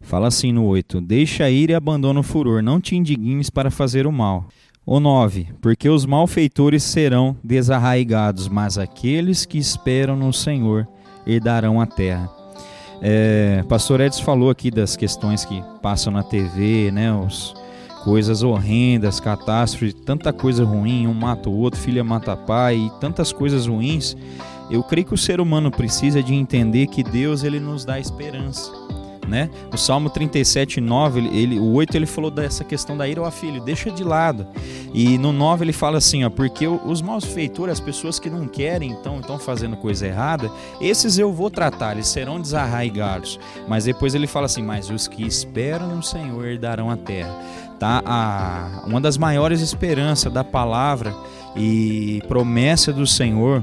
Fala 0.00 0.28
assim 0.28 0.52
no 0.52 0.64
8: 0.66 1.00
Deixa 1.00 1.44
a 1.44 1.50
ira 1.50 1.72
e 1.72 1.74
abandona 1.74 2.20
o 2.20 2.22
furor, 2.22 2.62
não 2.62 2.80
te 2.80 2.94
indignes 2.94 3.50
para 3.50 3.70
fazer 3.70 4.06
o 4.06 4.12
mal. 4.12 4.46
O 4.86 5.00
9: 5.00 5.48
Porque 5.60 5.88
os 5.88 6.06
malfeitores 6.06 6.84
serão 6.84 7.36
desarraigados, 7.42 8.46
mas 8.46 8.78
aqueles 8.78 9.44
que 9.44 9.58
esperam 9.58 10.14
no 10.14 10.32
Senhor 10.32 10.86
herdarão 11.26 11.80
a 11.80 11.86
terra. 11.86 12.30
É, 13.02 13.64
Pastor 13.68 14.00
Edson 14.00 14.22
falou 14.22 14.48
aqui 14.48 14.70
das 14.70 14.96
questões 14.96 15.44
que 15.44 15.60
passam 15.82 16.12
na 16.12 16.22
TV, 16.22 16.92
né? 16.92 17.12
Os, 17.12 17.52
coisas 18.04 18.44
horrendas, 18.44 19.18
catástrofes, 19.18 19.92
tanta 19.92 20.32
coisa 20.32 20.64
ruim, 20.64 21.08
um 21.08 21.12
mata 21.12 21.50
o 21.50 21.58
outro, 21.58 21.80
filha 21.80 22.04
mata 22.04 22.36
pai 22.36 22.76
e 22.76 23.00
tantas 23.00 23.32
coisas 23.32 23.66
ruins. 23.66 24.16
Eu 24.70 24.84
creio 24.84 25.08
que 25.08 25.14
o 25.14 25.18
ser 25.18 25.40
humano 25.40 25.72
precisa 25.72 26.22
de 26.22 26.32
entender 26.32 26.86
que 26.86 27.02
Deus 27.02 27.42
ele 27.42 27.58
nos 27.58 27.84
dá 27.84 27.98
esperança 27.98 28.70
né? 29.26 29.50
O 29.72 29.76
Salmo 29.76 30.08
37, 30.08 30.80
9, 30.80 31.20
ele, 31.20 31.38
ele, 31.38 31.58
o 31.58 31.72
8 31.72 31.96
ele 31.96 32.06
falou 32.06 32.30
dessa 32.30 32.64
questão 32.64 32.96
da 32.96 33.08
ira 33.08 33.20
ao 33.20 33.30
filho, 33.30 33.60
deixa 33.60 33.90
de 33.90 34.04
lado. 34.04 34.46
E 34.94 35.18
no 35.18 35.32
9 35.32 35.64
ele 35.64 35.72
fala 35.72 35.98
assim, 35.98 36.24
ó, 36.24 36.30
porque 36.30 36.66
os 36.66 37.02
malfeitores, 37.02 37.74
as 37.74 37.80
pessoas 37.80 38.18
que 38.18 38.30
não 38.30 38.46
querem, 38.46 38.90
então 38.90 39.20
estão 39.20 39.38
fazendo 39.38 39.76
coisa 39.76 40.06
errada, 40.06 40.50
esses 40.80 41.18
eu 41.18 41.32
vou 41.32 41.50
tratar, 41.50 41.92
eles 41.92 42.08
serão 42.08 42.40
desarraigados. 42.40 43.38
Mas 43.68 43.84
depois 43.84 44.14
ele 44.14 44.26
fala 44.26 44.46
assim, 44.46 44.62
mas 44.62 44.90
os 44.90 45.08
que 45.08 45.26
esperam 45.26 45.88
no 45.88 46.02
Senhor 46.02 46.46
herdarão 46.46 46.90
a 46.90 46.96
terra. 46.96 47.34
Tá? 47.78 48.02
A, 48.06 48.84
uma 48.86 49.00
das 49.00 49.18
maiores 49.18 49.60
esperanças 49.60 50.32
da 50.32 50.42
palavra 50.42 51.14
e 51.54 52.22
promessa 52.26 52.92
do 52.92 53.06
Senhor 53.06 53.62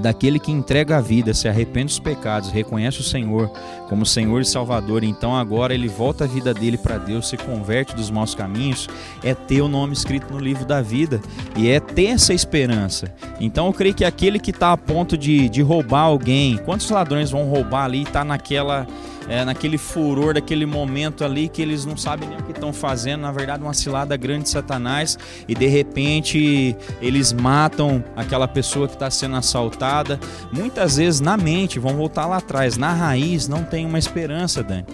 daquele 0.00 0.38
que 0.38 0.50
entrega 0.50 0.96
a 0.96 1.00
vida, 1.00 1.34
se 1.34 1.48
arrepende 1.48 1.86
dos 1.86 1.98
pecados, 1.98 2.50
reconhece 2.50 3.00
o 3.00 3.04
Senhor 3.04 3.50
como 3.88 4.06
Senhor 4.06 4.40
e 4.40 4.44
Salvador, 4.44 5.04
então 5.04 5.36
agora 5.36 5.74
ele 5.74 5.88
volta 5.88 6.24
a 6.24 6.26
vida 6.26 6.54
dele 6.54 6.78
para 6.78 6.98
Deus, 6.98 7.28
se 7.28 7.36
converte 7.36 7.94
dos 7.94 8.10
maus 8.10 8.34
caminhos, 8.34 8.88
é 9.22 9.34
ter 9.34 9.60
o 9.60 9.68
nome 9.68 9.92
escrito 9.92 10.32
no 10.32 10.38
livro 10.38 10.64
da 10.64 10.80
vida 10.80 11.20
e 11.56 11.68
é 11.68 11.78
ter 11.78 12.06
essa 12.06 12.32
esperança. 12.32 13.12
Então 13.38 13.66
eu 13.66 13.72
creio 13.72 13.94
que 13.94 14.04
aquele 14.04 14.38
que 14.38 14.50
está 14.50 14.72
a 14.72 14.76
ponto 14.76 15.16
de, 15.16 15.48
de 15.48 15.60
roubar 15.60 16.02
alguém, 16.02 16.56
quantos 16.58 16.88
ladrões 16.88 17.30
vão 17.30 17.44
roubar 17.44 17.84
ali 17.84 17.98
e 17.98 18.02
está 18.02 18.24
naquela 18.24 18.86
é, 19.28 19.44
naquele 19.44 19.78
furor 19.78 20.34
daquele 20.34 20.66
momento 20.66 21.24
ali 21.24 21.48
que 21.48 21.62
eles 21.62 21.84
não 21.84 21.96
sabem 21.96 22.28
nem 22.28 22.38
o 22.38 22.42
que 22.42 22.52
estão 22.52 22.72
fazendo, 22.72 23.22
na 23.22 23.32
verdade 23.32 23.62
uma 23.62 23.74
cilada 23.74 24.16
grande 24.16 24.44
de 24.44 24.50
Satanás 24.50 25.18
e 25.46 25.54
de 25.54 25.66
repente 25.66 26.76
eles 27.00 27.32
matam 27.32 28.02
aquela 28.16 28.48
pessoa 28.48 28.86
que 28.86 28.94
está 28.94 29.10
sendo 29.10 29.36
assaltada. 29.36 30.18
Muitas 30.52 30.96
vezes 30.96 31.20
na 31.20 31.36
mente, 31.36 31.78
vão 31.78 31.94
voltar 31.94 32.26
lá 32.26 32.38
atrás, 32.38 32.76
na 32.76 32.92
raiz 32.92 33.48
não 33.48 33.64
tem 33.64 33.86
uma 33.86 33.98
esperança, 33.98 34.62
Dani. 34.62 34.86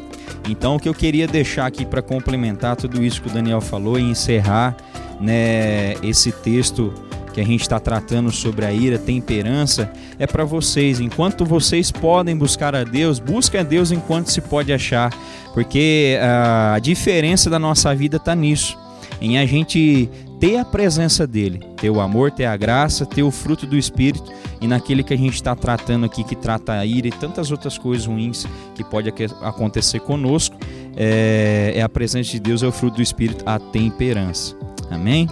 Então 0.48 0.76
o 0.76 0.80
que 0.80 0.88
eu 0.88 0.94
queria 0.94 1.26
deixar 1.26 1.66
aqui 1.66 1.84
para 1.84 2.02
complementar 2.02 2.76
tudo 2.76 3.02
isso 3.02 3.20
que 3.20 3.28
o 3.28 3.32
Daniel 3.32 3.60
falou 3.60 3.98
e 3.98 4.02
encerrar 4.02 4.76
né, 5.20 5.94
esse 6.02 6.32
texto 6.32 6.92
que 7.38 7.42
a 7.42 7.46
gente 7.46 7.61
está 7.61 7.79
tratando 7.79 8.33
sobre 8.33 8.64
a 8.64 8.72
ira, 8.72 8.98
temperança, 8.98 9.88
é 10.18 10.27
para 10.27 10.44
vocês. 10.44 10.98
Enquanto 10.98 11.44
vocês 11.44 11.92
podem 11.92 12.37
buscar 12.37 12.74
a 12.74 12.83
Deus, 12.83 13.20
busquem 13.20 13.61
a 13.61 13.62
Deus 13.62 13.92
enquanto 13.92 14.27
se 14.27 14.40
pode 14.40 14.72
achar, 14.72 15.14
porque 15.55 16.18
ah, 16.20 16.74
a 16.74 16.79
diferença 16.81 17.48
da 17.48 17.59
nossa 17.59 17.94
vida 17.94 18.16
está 18.16 18.35
nisso, 18.35 18.77
em 19.20 19.38
a 19.38 19.46
gente 19.46 20.11
ter 20.40 20.57
a 20.57 20.64
presença 20.64 21.29
dele, 21.29 21.61
ter 21.77 21.90
o 21.90 22.01
amor, 22.01 22.33
ter 22.33 22.46
a 22.46 22.57
graça, 22.57 23.07
ter 23.07 23.22
o 23.22 23.31
fruto 23.31 23.66
do 23.66 23.77
Espírito 23.77 24.33
e 24.61 24.66
naquele 24.66 25.05
que 25.05 25.14
a 25.14 25.18
gente 25.18 25.35
está 25.35 25.55
tratando 25.55 26.07
aqui, 26.07 26.24
que 26.24 26.35
trata 26.35 26.72
a 26.72 26.85
ira 26.85 27.07
e 27.07 27.12
tantas 27.12 27.53
outras 27.53 27.79
coisas 27.79 28.07
ruins 28.07 28.46
que 28.74 28.83
pode 28.83 29.12
acontecer 29.42 30.01
conosco, 30.01 30.57
é, 30.96 31.72
é 31.77 31.83
a 31.83 31.88
presença 31.88 32.33
de 32.33 32.40
Deus, 32.40 32.64
é 32.64 32.66
o 32.66 32.72
fruto 32.72 32.96
do 32.96 33.03
Espírito, 33.03 33.44
a 33.46 33.61
temperança. 33.61 34.57
Amém? 34.90 35.29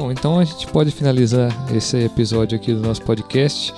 Bom, 0.00 0.10
então 0.10 0.38
a 0.38 0.44
gente 0.44 0.66
pode 0.68 0.90
finalizar 0.90 1.54
esse 1.76 1.98
episódio 1.98 2.56
aqui 2.56 2.72
do 2.72 2.80
nosso 2.80 3.02
podcast. 3.02 3.74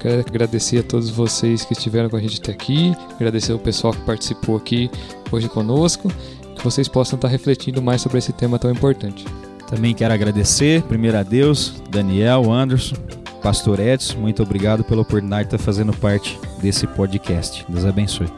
Quero 0.00 0.24
agradecer 0.26 0.78
a 0.78 0.82
todos 0.82 1.10
vocês 1.10 1.66
que 1.66 1.74
estiveram 1.74 2.08
com 2.08 2.16
a 2.16 2.20
gente 2.20 2.40
até 2.40 2.50
aqui, 2.50 2.96
agradecer 3.14 3.52
o 3.52 3.58
pessoal 3.58 3.92
que 3.92 4.00
participou 4.00 4.56
aqui 4.56 4.90
hoje 5.30 5.50
conosco, 5.50 6.10
que 6.56 6.64
vocês 6.64 6.88
possam 6.88 7.18
estar 7.18 7.28
refletindo 7.28 7.82
mais 7.82 8.00
sobre 8.00 8.16
esse 8.16 8.32
tema 8.32 8.58
tão 8.58 8.70
importante. 8.70 9.26
Também 9.68 9.92
quero 9.92 10.14
agradecer, 10.14 10.80
primeiro 10.84 11.18
a 11.18 11.22
Deus, 11.22 11.74
Daniel, 11.90 12.50
Anderson, 12.50 12.96
Pastor 13.42 13.78
Edson, 13.78 14.16
muito 14.16 14.42
obrigado 14.42 14.82
pela 14.82 15.02
oportunidade 15.02 15.50
de 15.50 15.56
estar 15.56 15.62
fazendo 15.62 15.92
parte 15.92 16.40
desse 16.58 16.86
podcast. 16.86 17.66
Deus 17.68 17.84
abençoe. 17.84 18.32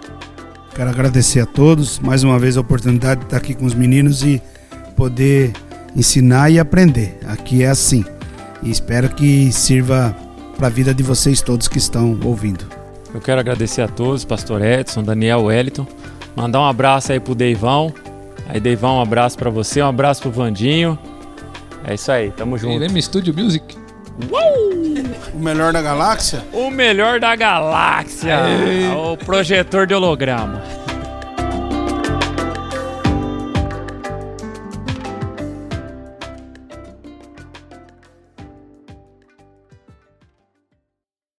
Quero 0.74 0.90
agradecer 0.90 1.38
a 1.38 1.46
todos, 1.46 2.00
mais 2.00 2.24
uma 2.24 2.36
vez 2.36 2.56
a 2.56 2.62
oportunidade 2.62 3.20
de 3.20 3.26
estar 3.26 3.36
aqui 3.36 3.54
com 3.54 3.64
os 3.64 3.74
meninos 3.74 4.24
e 4.24 4.42
poder 4.96 5.52
ensinar 5.96 6.50
e 6.50 6.58
aprender. 6.58 7.18
Aqui 7.26 7.62
é 7.62 7.68
assim. 7.68 8.04
E 8.62 8.70
espero 8.70 9.08
que 9.08 9.52
sirva 9.52 10.14
para 10.56 10.66
a 10.66 10.70
vida 10.70 10.92
de 10.92 11.02
vocês 11.02 11.40
todos 11.40 11.68
que 11.68 11.78
estão 11.78 12.18
ouvindo. 12.24 12.64
Eu 13.14 13.20
quero 13.20 13.40
agradecer 13.40 13.82
a 13.82 13.88
todos, 13.88 14.24
Pastor 14.24 14.62
Edson, 14.62 15.02
Daniel 15.02 15.44
Wellington. 15.44 15.86
Mandar 16.36 16.60
um 16.60 16.66
abraço 16.66 17.12
aí 17.12 17.20
pro 17.20 17.34
Deivão. 17.34 17.92
Aí, 18.48 18.60
Deivão, 18.60 18.98
um 18.98 19.02
abraço 19.02 19.36
para 19.38 19.50
você, 19.50 19.82
um 19.82 19.86
abraço 19.86 20.22
pro 20.22 20.30
Vandinho. 20.30 20.98
É 21.84 21.94
isso 21.94 22.10
aí, 22.10 22.30
tamo 22.30 22.58
junto. 22.58 22.74
Ireme 22.74 23.00
Studio 23.00 23.34
Music. 23.34 23.76
O 25.32 25.38
melhor 25.38 25.72
da 25.72 25.80
galáxia? 25.80 26.42
O 26.52 26.70
melhor 26.70 27.20
da 27.20 27.36
galáxia! 27.36 28.38
O 28.96 29.16
projetor 29.16 29.86
de 29.86 29.94
holograma. 29.94 30.62